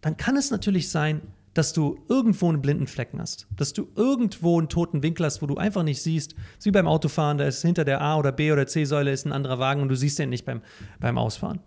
dann 0.00 0.16
kann 0.16 0.36
es 0.36 0.50
natürlich 0.50 0.90
sein, 0.90 1.22
dass 1.54 1.72
du 1.72 1.98
irgendwo 2.08 2.48
einen 2.48 2.60
blinden 2.60 2.86
Flecken 2.86 3.20
hast, 3.20 3.46
dass 3.56 3.72
du 3.72 3.88
irgendwo 3.96 4.58
einen 4.58 4.68
toten 4.68 5.02
Winkel 5.02 5.24
hast, 5.24 5.40
wo 5.40 5.46
du 5.46 5.56
einfach 5.56 5.82
nicht 5.82 6.02
siehst, 6.02 6.34
wie 6.62 6.70
beim 6.70 6.86
Autofahren, 6.86 7.38
da 7.38 7.44
ist 7.46 7.62
hinter 7.62 7.84
der 7.84 8.00
A- 8.00 8.16
oder 8.16 8.32
B- 8.32 8.52
oder 8.52 8.66
C-Säule 8.66 9.12
ein 9.12 9.32
anderer 9.32 9.58
Wagen 9.58 9.80
und 9.80 9.88
du 9.88 9.96
siehst 9.96 10.18
den 10.18 10.28
nicht 10.28 10.44
beim, 10.44 10.60
beim 11.00 11.18
Ausfahren. 11.18 11.60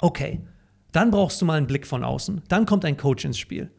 Okay, 0.00 0.40
dann 0.92 1.10
brauchst 1.10 1.40
du 1.40 1.44
mal 1.44 1.58
einen 1.58 1.66
Blick 1.66 1.86
von 1.86 2.04
außen. 2.04 2.42
Dann 2.48 2.64
kommt 2.64 2.84
ein 2.84 2.96
Coach 2.96 3.24
ins 3.24 3.38
Spiel. 3.38 3.70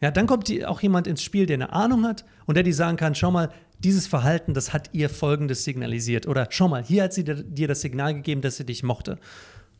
Ja, 0.00 0.10
dann 0.10 0.26
kommt 0.26 0.48
die, 0.48 0.64
auch 0.64 0.80
jemand 0.80 1.06
ins 1.06 1.22
Spiel, 1.22 1.46
der 1.46 1.56
eine 1.56 1.72
Ahnung 1.72 2.04
hat 2.04 2.24
und 2.46 2.54
der 2.54 2.62
dir 2.62 2.74
sagen 2.74 2.96
kann, 2.96 3.14
schau 3.14 3.30
mal, 3.30 3.50
dieses 3.78 4.06
Verhalten, 4.06 4.54
das 4.54 4.72
hat 4.72 4.90
ihr 4.92 5.08
Folgendes 5.08 5.64
signalisiert. 5.64 6.26
Oder 6.26 6.48
schau 6.50 6.68
mal, 6.68 6.82
hier 6.82 7.04
hat 7.04 7.12
sie 7.12 7.24
dir 7.24 7.68
das 7.68 7.80
Signal 7.80 8.14
gegeben, 8.14 8.40
dass 8.40 8.56
sie 8.56 8.66
dich 8.66 8.82
mochte. 8.82 9.18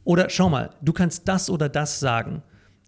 Oder 0.05 0.31
schau 0.31 0.49
mal, 0.49 0.71
du 0.81 0.93
kannst 0.93 1.29
das 1.29 1.51
oder 1.51 1.69
das 1.69 2.01
sagen. 2.01 2.43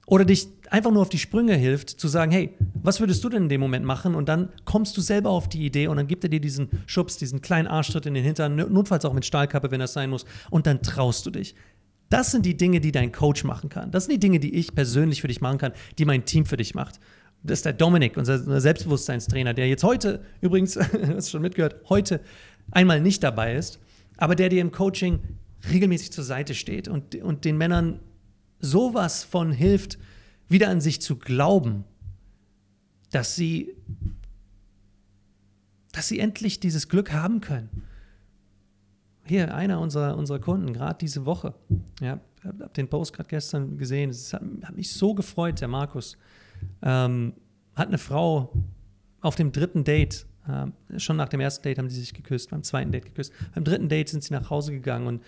Oder 0.07 0.25
dich 0.25 0.49
einfach 0.71 0.91
nur 0.91 1.03
auf 1.03 1.09
die 1.09 1.19
Sprünge 1.19 1.55
hilft, 1.55 1.91
zu 1.91 2.09
sagen, 2.09 2.33
hey, 2.33 2.55
was 2.83 2.99
würdest 2.99 3.23
du 3.23 3.29
denn 3.29 3.45
in 3.45 3.49
dem 3.49 3.61
Moment 3.61 3.85
machen? 3.85 4.15
Und 4.15 4.29
dann 4.29 4.49
kommst 4.65 4.97
du 4.97 5.01
selber 5.01 5.31
auf 5.31 5.49
die 5.49 5.65
Idee 5.65 5.87
und 5.87 5.97
dann 5.99 6.07
gibt 6.07 6.25
er 6.25 6.31
dir 6.31 6.41
diesen 6.41 6.69
Schubs, 6.87 7.17
diesen 7.17 7.41
kleinen 7.43 7.69
Arschtritt 7.69 8.07
in 8.07 8.15
den 8.15 8.25
Hintern, 8.25 8.57
notfalls 8.57 9.05
auch 9.05 9.13
mit 9.13 9.25
Stahlkappe, 9.25 9.71
wenn 9.71 9.81
das 9.81 9.93
sein 9.93 10.11
muss. 10.11 10.25
Und 10.51 10.67
dann 10.67 10.83
traust 10.83 11.27
du 11.27 11.31
dich. 11.31 11.55
Das 12.09 12.33
sind 12.33 12.45
die 12.45 12.57
Dinge, 12.57 12.81
die 12.81 12.91
dein 12.91 13.13
Coach 13.13 13.45
machen 13.45 13.69
kann. 13.69 13.93
Das 13.93 14.07
sind 14.07 14.15
die 14.15 14.19
Dinge, 14.19 14.41
die 14.41 14.55
ich 14.55 14.75
persönlich 14.75 15.21
für 15.21 15.29
dich 15.29 15.41
machen 15.41 15.59
kann, 15.59 15.73
die 15.97 16.05
mein 16.05 16.25
Team 16.25 16.45
für 16.45 16.57
dich 16.57 16.75
macht. 16.75 16.99
Das 17.43 17.61
ist 17.61 17.65
der 17.65 17.73
Dominik, 17.73 18.17
unser 18.17 18.61
Selbstbewusstseinstrainer, 18.61 19.55
der 19.55 19.69
jetzt 19.69 19.83
heute, 19.83 20.23
übrigens, 20.41 20.77
hast 20.79 21.29
du 21.29 21.31
schon 21.31 21.43
mitgehört, 21.43 21.77
heute 21.89 22.21
einmal 22.71 23.01
nicht 23.01 23.23
dabei 23.23 23.57
ist, 23.57 23.79
aber 24.17 24.35
der 24.35 24.51
dir 24.51 24.61
im 24.61 24.73
Coaching 24.73 25.21
regelmäßig 25.71 26.13
zur 26.13 26.25
Seite 26.25 26.55
steht 26.55 26.89
und, 26.89 27.15
und 27.17 27.45
den 27.45 27.57
Männern 27.57 28.01
sowas 28.59 29.25
von 29.25 29.53
hilft, 29.53 29.99
wieder 30.49 30.69
an 30.69 30.81
sich 30.81 31.01
zu 31.01 31.17
glauben, 31.17 31.85
dass 33.11 33.35
sie, 33.35 33.75
dass 35.93 36.09
sie 36.09 36.19
endlich 36.19 36.61
dieses 36.61 36.89
Glück 36.89 37.13
haben 37.13 37.41
können. 37.41 37.69
Hier, 39.25 39.55
einer 39.55 39.81
unserer, 39.81 40.17
unserer 40.17 40.41
Kunden, 40.41 40.73
gerade 40.73 40.99
diese 40.99 41.25
Woche, 41.25 41.55
ja, 42.01 42.21
habe 42.45 42.71
den 42.77 42.89
Post 42.89 43.13
gerade 43.13 43.29
gestern 43.29 43.79
gesehen, 43.79 44.11
es 44.11 44.33
hat, 44.33 44.43
hat, 44.63 44.77
mich 44.77 44.93
so 44.93 45.15
gefreut, 45.15 45.61
der 45.61 45.69
Markus, 45.69 46.17
ähm, 46.83 47.35
hat 47.75 47.89
eine 47.89 47.99
Frau 47.99 48.53
auf 49.21 49.37
dem 49.37 49.53
dritten 49.53 49.85
Date 49.85 50.27
ähm, 50.49 50.73
schon 50.97 51.17
nach 51.17 51.29
dem 51.29 51.41
ersten 51.41 51.63
Date 51.63 51.79
haben 51.79 51.91
sie 51.91 52.01
sich 52.01 52.15
geküsst, 52.15 52.51
beim 52.51 52.63
zweiten 52.63 52.93
Date 52.93 53.05
geküsst. 53.05 53.33
Beim 53.55 53.65
dritten 53.65 53.89
Date 53.89 54.09
sind 54.09 54.25
sie 54.25 54.33
nach 54.33 54.51
Hause 54.51 54.73
gegangen 54.73 55.07
und 55.07 55.23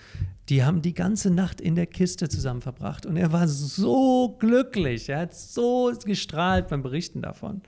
die 0.49 0.65
haben 0.65 0.83
die 0.83 0.95
ganze 0.95 1.31
Nacht 1.31 1.61
in 1.61 1.75
der 1.75 1.87
Kiste 1.87 2.29
zusammen 2.29 2.63
verbracht. 2.63 3.07
Und 3.07 3.17
er 3.17 3.33
war 3.33 3.47
so 3.47 4.37
glücklich, 4.39 5.09
er 5.09 5.21
hat 5.21 5.35
so 5.35 5.93
gestrahlt 6.05 6.69
beim 6.69 6.83
Berichten 6.83 7.23
davon. 7.23 7.63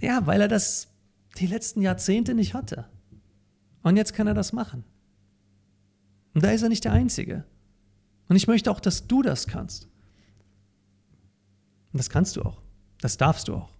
Ja, 0.00 0.26
weil 0.26 0.40
er 0.40 0.48
das 0.48 0.88
die 1.38 1.46
letzten 1.46 1.80
Jahrzehnte 1.80 2.34
nicht 2.34 2.54
hatte. 2.54 2.86
Und 3.82 3.96
jetzt 3.96 4.14
kann 4.14 4.26
er 4.26 4.34
das 4.34 4.52
machen. 4.52 4.84
Und 6.34 6.44
da 6.44 6.50
ist 6.50 6.62
er 6.62 6.68
nicht 6.68 6.84
der 6.84 6.92
Einzige. 6.92 7.44
Und 8.28 8.36
ich 8.36 8.46
möchte 8.46 8.70
auch, 8.70 8.80
dass 8.80 9.06
du 9.06 9.22
das 9.22 9.46
kannst. 9.46 9.88
Und 11.92 11.98
das 11.98 12.10
kannst 12.10 12.36
du 12.36 12.42
auch. 12.42 12.60
Das 13.00 13.16
darfst 13.16 13.48
du 13.48 13.54
auch 13.54 13.70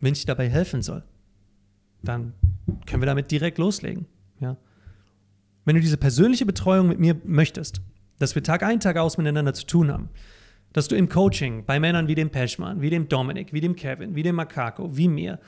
wenn 0.00 0.12
ich 0.12 0.26
dabei 0.26 0.48
helfen 0.48 0.82
soll, 0.82 1.02
dann 2.02 2.34
können 2.86 3.02
wir 3.02 3.06
damit 3.06 3.30
direkt 3.30 3.58
loslegen. 3.58 4.06
Ja? 4.40 4.56
Wenn 5.64 5.76
du 5.76 5.80
diese 5.80 5.96
persönliche 5.96 6.46
Betreuung 6.46 6.88
mit 6.88 7.00
mir 7.00 7.16
möchtest, 7.24 7.80
dass 8.18 8.34
wir 8.34 8.42
Tag 8.42 8.62
ein, 8.62 8.80
Tag 8.80 8.96
aus 8.96 9.18
miteinander 9.18 9.54
zu 9.54 9.66
tun 9.66 9.90
haben, 9.90 10.08
dass 10.72 10.88
du 10.88 10.96
im 10.96 11.08
Coaching 11.08 11.64
bei 11.64 11.80
Männern 11.80 12.08
wie 12.08 12.14
dem 12.14 12.30
Peschmann, 12.30 12.82
wie 12.82 12.90
dem 12.90 13.08
Dominik, 13.08 13.52
wie 13.52 13.60
dem 13.60 13.76
Kevin, 13.76 14.14
wie 14.14 14.22
dem 14.22 14.36
Makako, 14.36 14.96
wie 14.96 15.08
mir, 15.08 15.40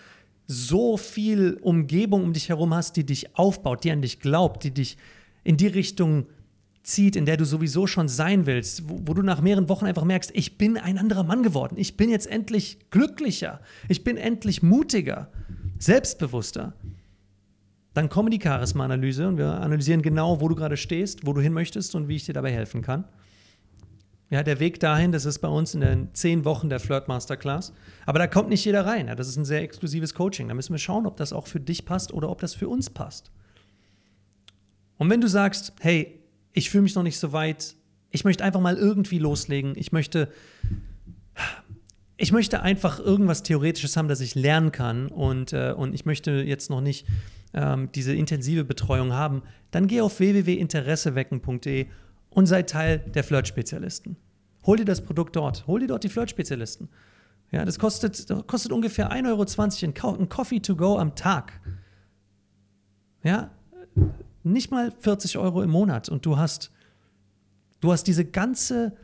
so 0.47 0.97
viel 0.97 1.59
Umgebung 1.61 2.25
um 2.25 2.33
dich 2.33 2.49
herum 2.49 2.73
hast, 2.73 2.97
die 2.97 3.05
dich 3.05 3.37
aufbaut, 3.37 3.85
die 3.85 3.91
an 3.91 4.01
dich 4.01 4.21
glaubt, 4.21 4.65
die 4.65 4.71
dich 4.73 4.97
in 5.45 5.59
die 5.59 5.67
Richtung 5.67 6.27
zieht, 6.89 7.17
in 7.17 7.27
der 7.27 7.37
du 7.37 7.45
sowieso 7.45 7.87
schon 7.87 8.09
sein 8.09 8.47
willst, 8.47 8.89
wo, 8.89 9.01
wo, 9.05 9.15
du 9.15 9.23
nach 9.23 9.41
mehreren 9.41 9.69
Wochen 9.69 9.87
einfach 9.87 10.05
merkst, 10.05 10.31
ich 10.35 10.59
bin 10.59 10.77
ein 10.77 10.99
anderer 10.99 11.23
Mann 11.23 11.43
geworden, 11.43 11.77
ich 11.77 11.97
bin 11.97 12.11
jetzt 12.11 12.27
endlich 12.27 12.91
glücklicher, 12.91 13.61
ich 13.89 14.05
bin 14.05 14.17
endlich 14.17 14.63
mutiger, 14.63 15.29
selbstbewusster. 15.79 16.75
Dann 17.95 18.09
kommt 18.09 18.33
die 18.33 18.41
Charisma-Analyse 18.41 19.29
und 19.29 19.39
wir 19.39 19.61
analysieren 19.61 20.03
genau, 20.03 20.41
wo 20.41 20.49
du 20.49 20.55
gerade 20.55 20.77
stehst, 20.77 21.27
wo 21.27 21.33
du 21.33 21.41
hin 21.41 21.53
möchtest 21.53 21.95
und 21.95 22.09
wie 22.09 22.17
ich 22.17 22.27
dir 22.27 22.33
dabei 22.33 22.53
helfen 22.53 22.83
kann. 22.83 23.05
Ja, 24.31 24.43
der 24.43 24.61
Weg 24.61 24.79
dahin, 24.79 25.11
das 25.11 25.25
ist 25.25 25.39
bei 25.39 25.49
uns 25.49 25.75
in 25.75 25.81
den 25.81 26.15
zehn 26.15 26.45
Wochen 26.45 26.69
der 26.69 26.81
Flirt 26.81 27.09
Masterclass. 27.09 27.73
Aber 28.05 28.19
da 28.19 28.27
kommt 28.27 28.51
nicht 28.51 28.65
jeder 28.65 28.85
rein. 28.85 29.09
Ja, 29.09 29.15
das 29.15 29.27
ist 29.27 29.37
ein 29.37 29.47
sehr 29.47 29.63
exklusives 29.63 30.15
Coaching. 30.15 30.49
Da 30.49 30.55
müssen 30.55 30.75
wir 30.75 30.79
schauen, 30.79 31.07
ob 31.07 31.17
das 31.17 31.33
auch 31.33 31.47
für 31.47 31.61
dich 31.61 31.87
passt 31.87 32.13
oder 32.13 32.29
ob 32.29 32.41
das 32.41 32.55
für 32.55 32.69
uns 32.69 32.91
passt. 32.91 33.31
Und 34.99 35.09
wenn 35.09 35.23
du 35.23 35.29
sagst, 35.29 35.73
hey, 35.81 36.18
ich 36.53 36.71
fühle 36.71 36.83
mich 36.83 36.95
noch 36.95 37.03
nicht 37.03 37.19
so 37.19 37.33
weit, 37.33 37.77
ich 38.11 38.25
möchte 38.25 38.45
einfach 38.45 38.61
mal 38.61 38.77
irgendwie 38.77 39.19
loslegen, 39.19 39.75
ich 39.77 39.93
möchte, 39.93 40.33
ich 42.17 42.33
möchte 42.33 42.63
einfach 42.63 42.99
irgendwas 42.99 43.43
Theoretisches 43.43 43.97
haben, 43.97 44.09
das 44.09 44.21
ich 44.21 44.35
lernen 44.35 44.73
kann 44.73 45.09
und, 45.09 45.53
äh, 45.53 45.73
und 45.77 45.95
ich 45.95 46.05
möchte 46.05 46.31
jetzt 46.33 46.71
noch 46.71 46.81
nicht 46.81 47.07
ähm, 47.55 47.91
diese 47.95 48.15
intensive 48.15 48.65
Betreuung 48.65 49.13
haben, 49.13 49.43
dann 49.71 49.87
geh 49.87 50.01
auf 50.01 50.19
www.interessewecken.de 50.19 51.87
und 52.31 52.47
sei 52.47 52.63
Teil 52.63 52.99
der 52.99 53.25
Flirt-Spezialisten. 53.25 54.17
Hol 54.67 54.77
dir 54.77 54.85
das 54.85 55.05
Produkt 55.05 55.37
dort, 55.37 55.67
hol 55.67 55.81
dir 55.81 55.87
dort 55.87 56.05
die 56.05 56.09
Flirt-Spezialisten. 56.09 56.89
Ja, 57.51 57.65
das 57.65 57.79
kostet, 57.79 58.27
kostet 58.47 58.73
ungefähr 58.73 59.11
1,20 59.11 59.83
Euro 60.03 60.15
ein 60.21 60.29
Coffee 60.29 60.61
to 60.61 60.77
go 60.77 60.99
am 60.99 61.15
Tag. 61.15 61.61
Ja, 63.23 63.51
nicht 64.45 64.71
mal 64.71 64.93
40 65.01 65.39
Euro 65.39 65.63
im 65.63 65.71
Monat 65.71 66.09
und 66.09 66.25
du 66.27 66.39
hast, 66.39 66.71
du 67.81 67.93
hast 67.93 68.05
diese 68.05 68.25
ganze, 68.25 68.97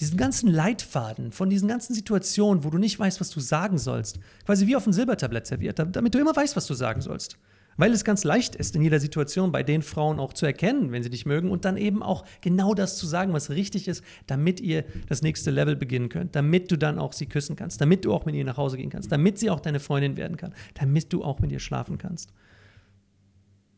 diesen 0.00 0.16
ganzen 0.16 0.50
Leitfaden 0.50 1.32
von 1.32 1.50
diesen 1.50 1.68
ganzen 1.68 1.94
Situationen, 1.94 2.64
wo 2.64 2.70
du 2.70 2.78
nicht 2.78 2.98
weißt, 2.98 3.20
was 3.20 3.30
du 3.30 3.40
sagen 3.40 3.78
sollst, 3.78 4.18
quasi 4.44 4.66
wie 4.66 4.76
auf 4.76 4.86
ein 4.86 4.92
Silbertablett 4.92 5.46
serviert, 5.46 5.78
damit 5.78 6.14
du 6.14 6.18
immer 6.18 6.34
weißt, 6.34 6.56
was 6.56 6.66
du 6.66 6.74
sagen 6.74 7.00
sollst. 7.00 7.38
Weil 7.78 7.92
es 7.92 8.04
ganz 8.04 8.24
leicht 8.24 8.54
ist, 8.56 8.74
in 8.74 8.82
jeder 8.82 9.00
Situation 9.00 9.52
bei 9.52 9.62
den 9.62 9.82
Frauen 9.82 10.18
auch 10.18 10.32
zu 10.32 10.46
erkennen, 10.46 10.92
wenn 10.92 11.02
sie 11.02 11.10
dich 11.10 11.26
mögen 11.26 11.50
und 11.50 11.64
dann 11.64 11.76
eben 11.76 12.02
auch 12.02 12.24
genau 12.40 12.74
das 12.74 12.96
zu 12.96 13.06
sagen, 13.06 13.32
was 13.34 13.50
richtig 13.50 13.86
ist, 13.86 14.02
damit 14.26 14.60
ihr 14.60 14.84
das 15.08 15.22
nächste 15.22 15.50
Level 15.50 15.76
beginnen 15.76 16.08
könnt, 16.08 16.34
damit 16.34 16.70
du 16.70 16.78
dann 16.78 16.98
auch 16.98 17.12
sie 17.12 17.26
küssen 17.26 17.54
kannst, 17.54 17.80
damit 17.80 18.04
du 18.04 18.14
auch 18.14 18.24
mit 18.24 18.34
ihr 18.34 18.44
nach 18.44 18.56
Hause 18.56 18.78
gehen 18.78 18.90
kannst, 18.90 19.12
damit 19.12 19.38
sie 19.38 19.50
auch 19.50 19.60
deine 19.60 19.80
Freundin 19.80 20.16
werden 20.16 20.38
kann, 20.38 20.54
damit 20.74 21.12
du 21.12 21.22
auch 21.22 21.40
mit 21.40 21.52
ihr 21.52 21.60
schlafen 21.60 21.98
kannst. 21.98 22.32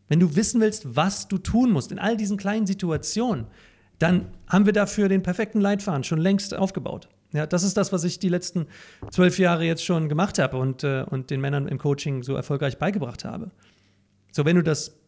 Wenn 0.08 0.20
du 0.20 0.36
wissen 0.36 0.60
willst, 0.60 0.96
was 0.96 1.28
du 1.28 1.38
tun 1.38 1.70
musst 1.70 1.92
in 1.92 1.98
all 1.98 2.16
diesen 2.16 2.36
kleinen 2.36 2.66
Situationen, 2.66 3.46
dann 3.98 4.28
haben 4.46 4.66
wir 4.66 4.72
dafür 4.72 5.08
den 5.08 5.22
perfekten 5.22 5.60
Leitfaden 5.60 6.04
schon 6.04 6.18
längst 6.18 6.54
aufgebaut. 6.54 7.08
Ja, 7.32 7.46
das 7.46 7.62
ist 7.62 7.76
das, 7.76 7.92
was 7.92 8.04
ich 8.04 8.18
die 8.18 8.30
letzten 8.30 8.66
zwölf 9.10 9.38
Jahre 9.38 9.64
jetzt 9.64 9.84
schon 9.84 10.08
gemacht 10.08 10.38
habe 10.38 10.56
und, 10.56 10.82
äh, 10.82 11.04
und 11.08 11.30
den 11.30 11.40
Männern 11.40 11.68
im 11.68 11.78
Coaching 11.78 12.22
so 12.22 12.34
erfolgreich 12.34 12.78
beigebracht 12.78 13.24
habe. 13.24 13.50
So, 14.32 14.44
wenn 14.44 14.56
du 14.56 14.62
das 14.62 14.98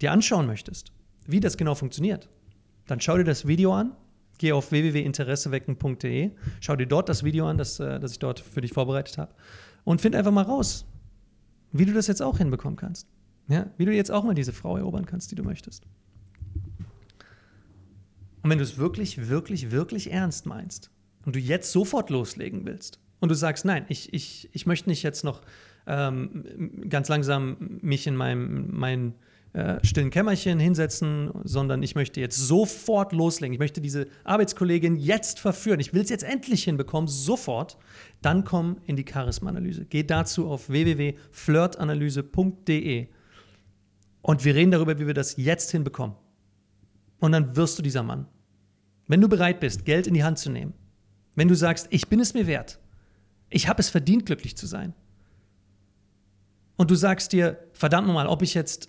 dir 0.00 0.12
anschauen 0.12 0.46
möchtest, 0.46 0.92
wie 1.26 1.40
das 1.40 1.56
genau 1.56 1.74
funktioniert, 1.74 2.28
dann 2.86 3.00
schau 3.00 3.18
dir 3.18 3.24
das 3.24 3.46
Video 3.46 3.74
an. 3.74 3.92
Geh 4.38 4.52
auf 4.52 4.72
www.interessewecken.de, 4.72 6.30
schau 6.60 6.74
dir 6.74 6.86
dort 6.86 7.08
das 7.08 7.22
Video 7.22 7.46
an, 7.46 7.58
das, 7.58 7.78
äh, 7.80 8.00
das 8.00 8.12
ich 8.12 8.18
dort 8.18 8.40
für 8.40 8.62
dich 8.62 8.72
vorbereitet 8.72 9.18
habe. 9.18 9.34
Und 9.84 10.00
find 10.00 10.16
einfach 10.16 10.32
mal 10.32 10.42
raus, 10.42 10.86
wie 11.70 11.84
du 11.84 11.92
das 11.92 12.06
jetzt 12.06 12.22
auch 12.22 12.38
hinbekommen 12.38 12.76
kannst. 12.76 13.11
Ja, 13.52 13.66
wie 13.76 13.84
du 13.84 13.92
jetzt 13.92 14.10
auch 14.10 14.24
mal 14.24 14.34
diese 14.34 14.54
Frau 14.54 14.78
erobern 14.78 15.04
kannst, 15.04 15.30
die 15.30 15.34
du 15.34 15.42
möchtest. 15.42 15.84
Und 18.42 18.48
wenn 18.48 18.56
du 18.56 18.64
es 18.64 18.78
wirklich, 18.78 19.28
wirklich, 19.28 19.70
wirklich 19.70 20.10
ernst 20.10 20.46
meinst 20.46 20.90
und 21.26 21.36
du 21.36 21.38
jetzt 21.38 21.70
sofort 21.70 22.08
loslegen 22.08 22.64
willst 22.64 22.98
und 23.20 23.28
du 23.28 23.34
sagst, 23.34 23.66
nein, 23.66 23.84
ich, 23.90 24.14
ich, 24.14 24.48
ich 24.52 24.64
möchte 24.64 24.88
nicht 24.88 25.02
jetzt 25.02 25.22
noch 25.22 25.42
ähm, 25.86 26.86
ganz 26.88 27.10
langsam 27.10 27.78
mich 27.82 28.06
in 28.06 28.16
meinem 28.16 28.74
mein, 28.74 29.16
äh, 29.52 29.84
stillen 29.84 30.08
Kämmerchen 30.08 30.58
hinsetzen, 30.58 31.30
sondern 31.44 31.82
ich 31.82 31.94
möchte 31.94 32.22
jetzt 32.22 32.38
sofort 32.38 33.12
loslegen. 33.12 33.52
Ich 33.52 33.58
möchte 33.58 33.82
diese 33.82 34.06
Arbeitskollegin 34.24 34.96
jetzt 34.96 35.38
verführen. 35.38 35.78
Ich 35.78 35.92
will 35.92 36.00
es 36.00 36.08
jetzt 36.08 36.24
endlich 36.24 36.64
hinbekommen, 36.64 37.06
sofort. 37.06 37.76
Dann 38.22 38.44
komm 38.44 38.78
in 38.86 38.96
die 38.96 39.04
Charisma-Analyse. 39.06 39.84
Geh 39.84 40.04
dazu 40.04 40.48
auf 40.48 40.70
www.flirtanalyse.de 40.70 43.08
und 44.22 44.44
wir 44.44 44.54
reden 44.54 44.70
darüber, 44.70 44.98
wie 44.98 45.06
wir 45.06 45.14
das 45.14 45.36
jetzt 45.36 45.70
hinbekommen. 45.70 46.16
Und 47.18 47.32
dann 47.32 47.56
wirst 47.56 47.78
du 47.78 47.82
dieser 47.82 48.02
Mann. 48.02 48.26
Wenn 49.06 49.20
du 49.20 49.28
bereit 49.28 49.60
bist, 49.60 49.84
Geld 49.84 50.06
in 50.06 50.14
die 50.14 50.24
Hand 50.24 50.38
zu 50.38 50.50
nehmen, 50.50 50.74
wenn 51.34 51.48
du 51.48 51.54
sagst, 51.54 51.88
ich 51.90 52.08
bin 52.08 52.20
es 52.20 52.34
mir 52.34 52.46
wert, 52.46 52.78
ich 53.50 53.68
habe 53.68 53.80
es 53.80 53.90
verdient, 53.90 54.26
glücklich 54.26 54.56
zu 54.56 54.66
sein, 54.66 54.94
und 56.76 56.90
du 56.90 56.94
sagst 56.94 57.32
dir, 57.32 57.58
verdammt 57.74 58.08
nochmal, 58.08 58.26
ob 58.26 58.42
ich 58.42 58.54
jetzt, 58.54 58.88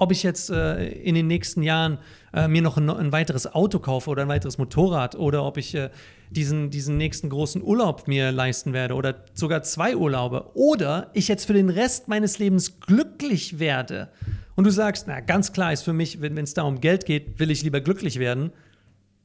ob 0.00 0.12
ich 0.12 0.22
jetzt 0.22 0.48
äh, 0.48 0.86
in 0.88 1.14
den 1.14 1.26
nächsten 1.26 1.62
Jahren 1.62 1.98
äh, 2.32 2.48
mir 2.48 2.62
noch 2.62 2.78
ein, 2.78 2.88
ein, 2.88 3.12
weiteres 3.12 3.52
Auto 3.54 3.80
kaufe 3.80 4.08
oder 4.08 4.22
ein 4.22 4.28
weiteres 4.28 4.56
Motorrad 4.56 5.14
oder 5.14 5.44
ob 5.44 5.58
ich 5.58 5.74
äh, 5.74 5.90
diesen, 6.30 6.70
diesen 6.70 6.96
nächsten 6.96 7.28
großen 7.28 7.62
Urlaub 7.62 8.08
mir 8.08 8.32
leisten 8.32 8.72
werde 8.72 8.94
oder 8.94 9.26
sogar 9.34 9.62
zwei 9.62 9.94
Urlaube 9.94 10.52
oder 10.54 11.10
ich 11.12 11.28
jetzt 11.28 11.44
für 11.44 11.52
den 11.52 11.68
Rest 11.68 12.08
meines 12.08 12.38
Lebens 12.38 12.80
glücklich 12.80 13.58
werde. 13.58 14.08
Und 14.56 14.64
du 14.64 14.70
sagst, 14.70 15.04
na, 15.06 15.20
ganz 15.20 15.52
klar 15.52 15.70
ist 15.70 15.82
für 15.82 15.92
mich, 15.92 16.22
wenn 16.22 16.38
es 16.38 16.54
da 16.54 16.62
um 16.62 16.80
Geld 16.80 17.04
geht, 17.04 17.38
will 17.38 17.50
ich 17.50 17.62
lieber 17.62 17.82
glücklich 17.82 18.18
werden. 18.18 18.52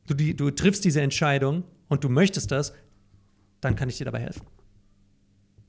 Du, 0.08 0.14
die, 0.14 0.36
du 0.36 0.52
triffst 0.52 0.84
diese 0.84 1.00
Entscheidung 1.00 1.64
und 1.88 2.04
du 2.04 2.10
möchtest 2.10 2.52
das, 2.52 2.74
dann 3.62 3.78
kann 3.78 3.88
ich 3.88 3.98
dir 3.98 4.06
dabei 4.06 4.20
helfen. 4.20 4.46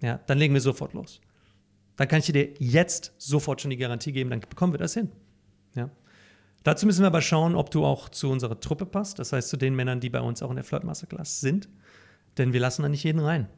Ja, 0.03 0.19
dann 0.27 0.39
legen 0.39 0.53
wir 0.53 0.61
sofort 0.61 0.95
los. 0.95 1.21
Dann 1.97 2.09
kann 2.09 2.19
ich 2.21 2.27
dir 2.27 2.55
jetzt 2.59 3.13
sofort 3.19 3.61
schon 3.61 3.71
die 3.71 3.77
Garantie 3.77 4.13
geben, 4.13 4.31
dann 4.31 4.41
bekommen 4.41 4.73
wir 4.73 4.79
das 4.79 4.95
hin. 4.95 5.11
Ja. 5.75 5.91
Dazu 6.63 6.85
müssen 6.87 7.03
wir 7.03 7.07
aber 7.07 7.23
schauen, 7.23 7.55
ob 7.55 7.71
du 7.71 7.85
auch 7.85 8.09
zu 8.09 8.31
unserer 8.31 8.61
Truppe 8.61 8.87
passt, 8.87 9.19
das 9.19 9.33
heißt 9.33 9.49
zu 9.49 9.57
den 9.57 9.75
Männern, 9.75 10.01
die 10.01 10.11
bei 10.11 10.21
uns 10.21 10.43
auch 10.43 10.51
in 10.51 10.57
der 10.57 10.65
Flirt 10.65 10.85
Masterclass 10.85 11.41
sind. 11.41 11.69
Denn 12.39 12.53
wir 12.53 12.61
lassen 12.61 12.83
da 12.83 12.89
nicht 12.89 13.05
jeden 13.05 13.21
rein. 13.21 13.49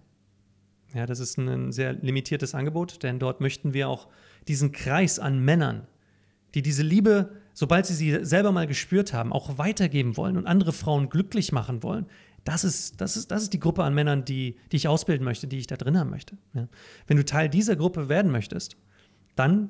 Ja, 0.95 1.07
das 1.07 1.19
ist 1.21 1.37
ein 1.37 1.73
sehr 1.73 1.95
limitiertes 1.95 2.55
Angebot, 2.55 3.03
denn 3.03 3.19
dort 3.19 3.41
möchten 3.41 3.75
wir 3.75 3.89
auch 3.89 4.09
diesen 4.47 4.73
Kreis 4.73 5.19
an 5.19 5.41
Männern, 5.45 5.87
die 6.55 6.63
diese 6.63 6.83
Liebe, 6.83 7.33
sobald 7.53 7.87
sie 7.87 7.95
sie 7.95 8.25
selber 8.25 8.53
mal 8.53 8.67
gespürt 8.67 9.13
haben, 9.13 9.33
auch 9.33 9.59
weitergeben 9.59 10.17
wollen 10.17 10.37
und 10.37 10.47
andere 10.47 10.73
Frauen 10.73 11.11
glücklich 11.11 11.53
machen 11.53 11.83
wollen, 11.83 12.07
das 12.49 12.65
ist, 12.65 12.99
das 13.03 13.19
ist, 13.19 13.31
das 13.31 13.43
ist 13.43 13.53
die 13.53 13.61
Gruppe 13.61 13.85
an 13.85 13.95
Männern, 13.95 14.25
die, 14.25 14.57
die 14.73 14.77
ich 14.77 14.89
ausbilden 14.89 15.23
möchte, 15.23 15.47
die 15.47 15.59
ich 15.59 15.67
da 15.67 15.77
drin 15.77 15.99
haben 15.99 16.09
möchte. 16.09 16.39
Ja. 16.55 16.67
Wenn 17.07 17.19
du 17.19 17.25
Teil 17.27 17.51
dieser 17.51 17.77
Gruppe 17.77 18.09
werden 18.09 18.33
möchtest, 18.33 18.79
dann 19.37 19.69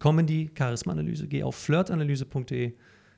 komm 0.00 0.18
in 0.18 0.26
die 0.26 0.50
Charisma-Analyse. 0.52 1.28
Geh 1.28 1.44
auf 1.44 1.54
flirtanalyse.de, 1.54 2.74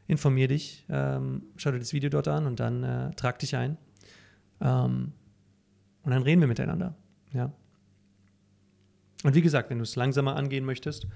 informier 0.06 0.48
dich, 0.48 0.84
ähm, 0.90 1.44
schau 1.56 1.70
dir 1.70 1.78
das 1.78 1.94
Video 1.94 2.10
dort 2.10 2.28
an 2.28 2.46
und 2.46 2.60
dann 2.60 2.84
äh, 2.84 3.10
trag 3.12 3.38
dich 3.38 3.56
ein. 3.56 3.78
Ähm, 4.60 5.14
und 6.02 6.10
dann 6.10 6.22
reden 6.22 6.42
wir 6.42 6.48
miteinander. 6.48 6.94
Ja. 7.32 7.54
Und 9.24 9.34
wie 9.34 9.40
gesagt, 9.40 9.70
wenn 9.70 9.78
du 9.78 9.84
es 9.84 9.96
langsamer 9.96 10.36
angehen 10.36 10.66
möchtest 10.66 11.06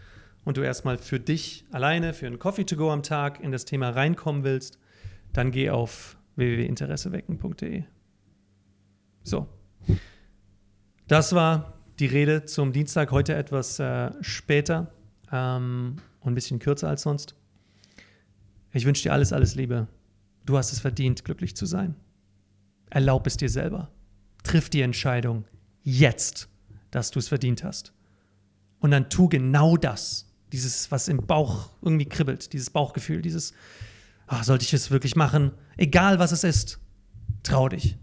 und 0.46 0.56
du 0.56 0.62
erstmal 0.62 0.96
für 0.96 1.20
dich 1.20 1.66
alleine, 1.70 2.14
für 2.14 2.28
einen 2.28 2.38
Coffee 2.38 2.64
to 2.64 2.76
go 2.76 2.90
am 2.90 3.02
Tag 3.02 3.40
in 3.40 3.52
das 3.52 3.66
Thema 3.66 3.90
reinkommen 3.90 4.42
willst, 4.42 4.78
dann 5.34 5.50
geh 5.50 5.68
auf 5.68 6.16
www.interessewecken.de. 6.36 7.84
So. 9.22 9.48
Das 11.06 11.34
war 11.34 11.74
die 11.98 12.06
Rede 12.06 12.44
zum 12.44 12.72
Dienstag, 12.72 13.10
heute 13.10 13.34
etwas 13.34 13.78
äh, 13.78 14.10
später 14.20 14.92
ähm, 15.30 15.96
und 16.20 16.32
ein 16.32 16.34
bisschen 16.34 16.58
kürzer 16.58 16.88
als 16.88 17.02
sonst. 17.02 17.34
Ich 18.72 18.84
wünsche 18.84 19.04
dir 19.04 19.12
alles, 19.12 19.32
alles 19.32 19.54
Liebe. 19.54 19.86
Du 20.44 20.58
hast 20.58 20.72
es 20.72 20.80
verdient, 20.80 21.24
glücklich 21.24 21.54
zu 21.56 21.66
sein. 21.66 21.94
Erlaub 22.90 23.26
es 23.26 23.36
dir 23.36 23.48
selber. 23.48 23.90
Triff 24.42 24.68
die 24.68 24.82
Entscheidung 24.82 25.44
jetzt, 25.82 26.48
dass 26.90 27.10
du 27.10 27.18
es 27.18 27.28
verdient 27.28 27.64
hast. 27.64 27.92
Und 28.80 28.90
dann 28.90 29.08
tu 29.08 29.28
genau 29.28 29.76
das. 29.76 30.30
Dieses, 30.52 30.90
was 30.90 31.08
im 31.08 31.26
Bauch 31.26 31.70
irgendwie 31.82 32.08
kribbelt, 32.08 32.52
dieses 32.52 32.70
Bauchgefühl, 32.70 33.22
dieses, 33.22 33.54
ach, 34.26 34.44
sollte 34.44 34.64
ich 34.64 34.72
es 34.72 34.90
wirklich 34.90 35.16
machen? 35.16 35.52
Egal 35.76 36.18
was 36.18 36.32
es 36.32 36.44
ist, 36.44 36.78
trau 37.42 37.68
dich. 37.68 37.96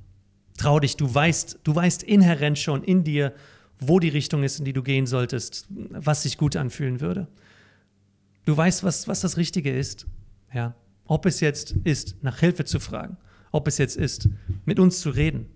Trau 0.58 0.80
dich, 0.80 0.98
du 0.98 1.14
weißt, 1.14 1.60
du 1.64 1.76
weißt 1.76 2.04
inhärent 2.04 2.60
schon 2.60 2.84
in 2.84 3.04
dir, 3.04 3.34
wo 3.80 4.00
die 4.00 4.10
Richtung 4.10 4.44
ist, 4.44 4.60
in 4.60 4.66
die 4.66 4.74
du 4.74 4.84
gehen 4.84 5.08
solltest, 5.08 5.66
was 5.70 6.24
sich 6.24 6.38
gut 6.38 6.56
anfühlen 6.56 7.02
würde. 7.02 7.28
Du 8.46 8.56
weißt, 8.56 8.84
was, 8.84 9.08
was 9.08 9.22
das 9.22 9.38
Richtige 9.38 9.76
ist. 9.76 10.06
Ja. 10.54 10.76
Ob 11.06 11.26
es 11.26 11.40
jetzt 11.40 11.72
ist, 11.84 12.24
nach 12.24 12.40
Hilfe 12.40 12.64
zu 12.64 12.80
fragen, 12.80 13.18
ob 13.52 13.68
es 13.68 13.78
jetzt 13.78 13.98
ist, 13.98 14.30
mit 14.66 14.80
uns 14.80 15.02
zu 15.02 15.10
reden 15.10 15.48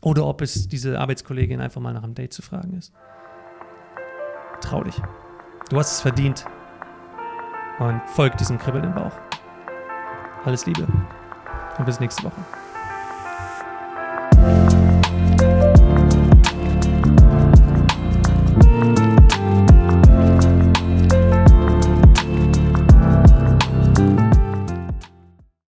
oder 0.00 0.26
ob 0.26 0.42
es 0.42 0.68
diese 0.68 0.98
Arbeitskollegin 0.98 1.60
einfach 1.60 1.80
mal 1.80 1.92
nach 1.92 2.04
einem 2.04 2.14
Date 2.14 2.32
zu 2.32 2.42
fragen 2.42 2.74
ist. 2.78 2.92
trau 4.60 4.84
dich. 4.84 4.94
Du 5.70 5.78
hast 5.78 5.92
es 5.92 6.00
verdient. 6.00 6.44
Und 7.78 8.00
folg 8.06 8.36
diesem 8.36 8.58
Kribbeln 8.58 8.84
im 8.84 8.94
Bauch. 8.94 9.18
Alles 10.44 10.66
Liebe 10.66 10.86
und 11.78 11.84
bis 11.84 12.00
nächste 12.00 12.24
Woche. 12.24 12.61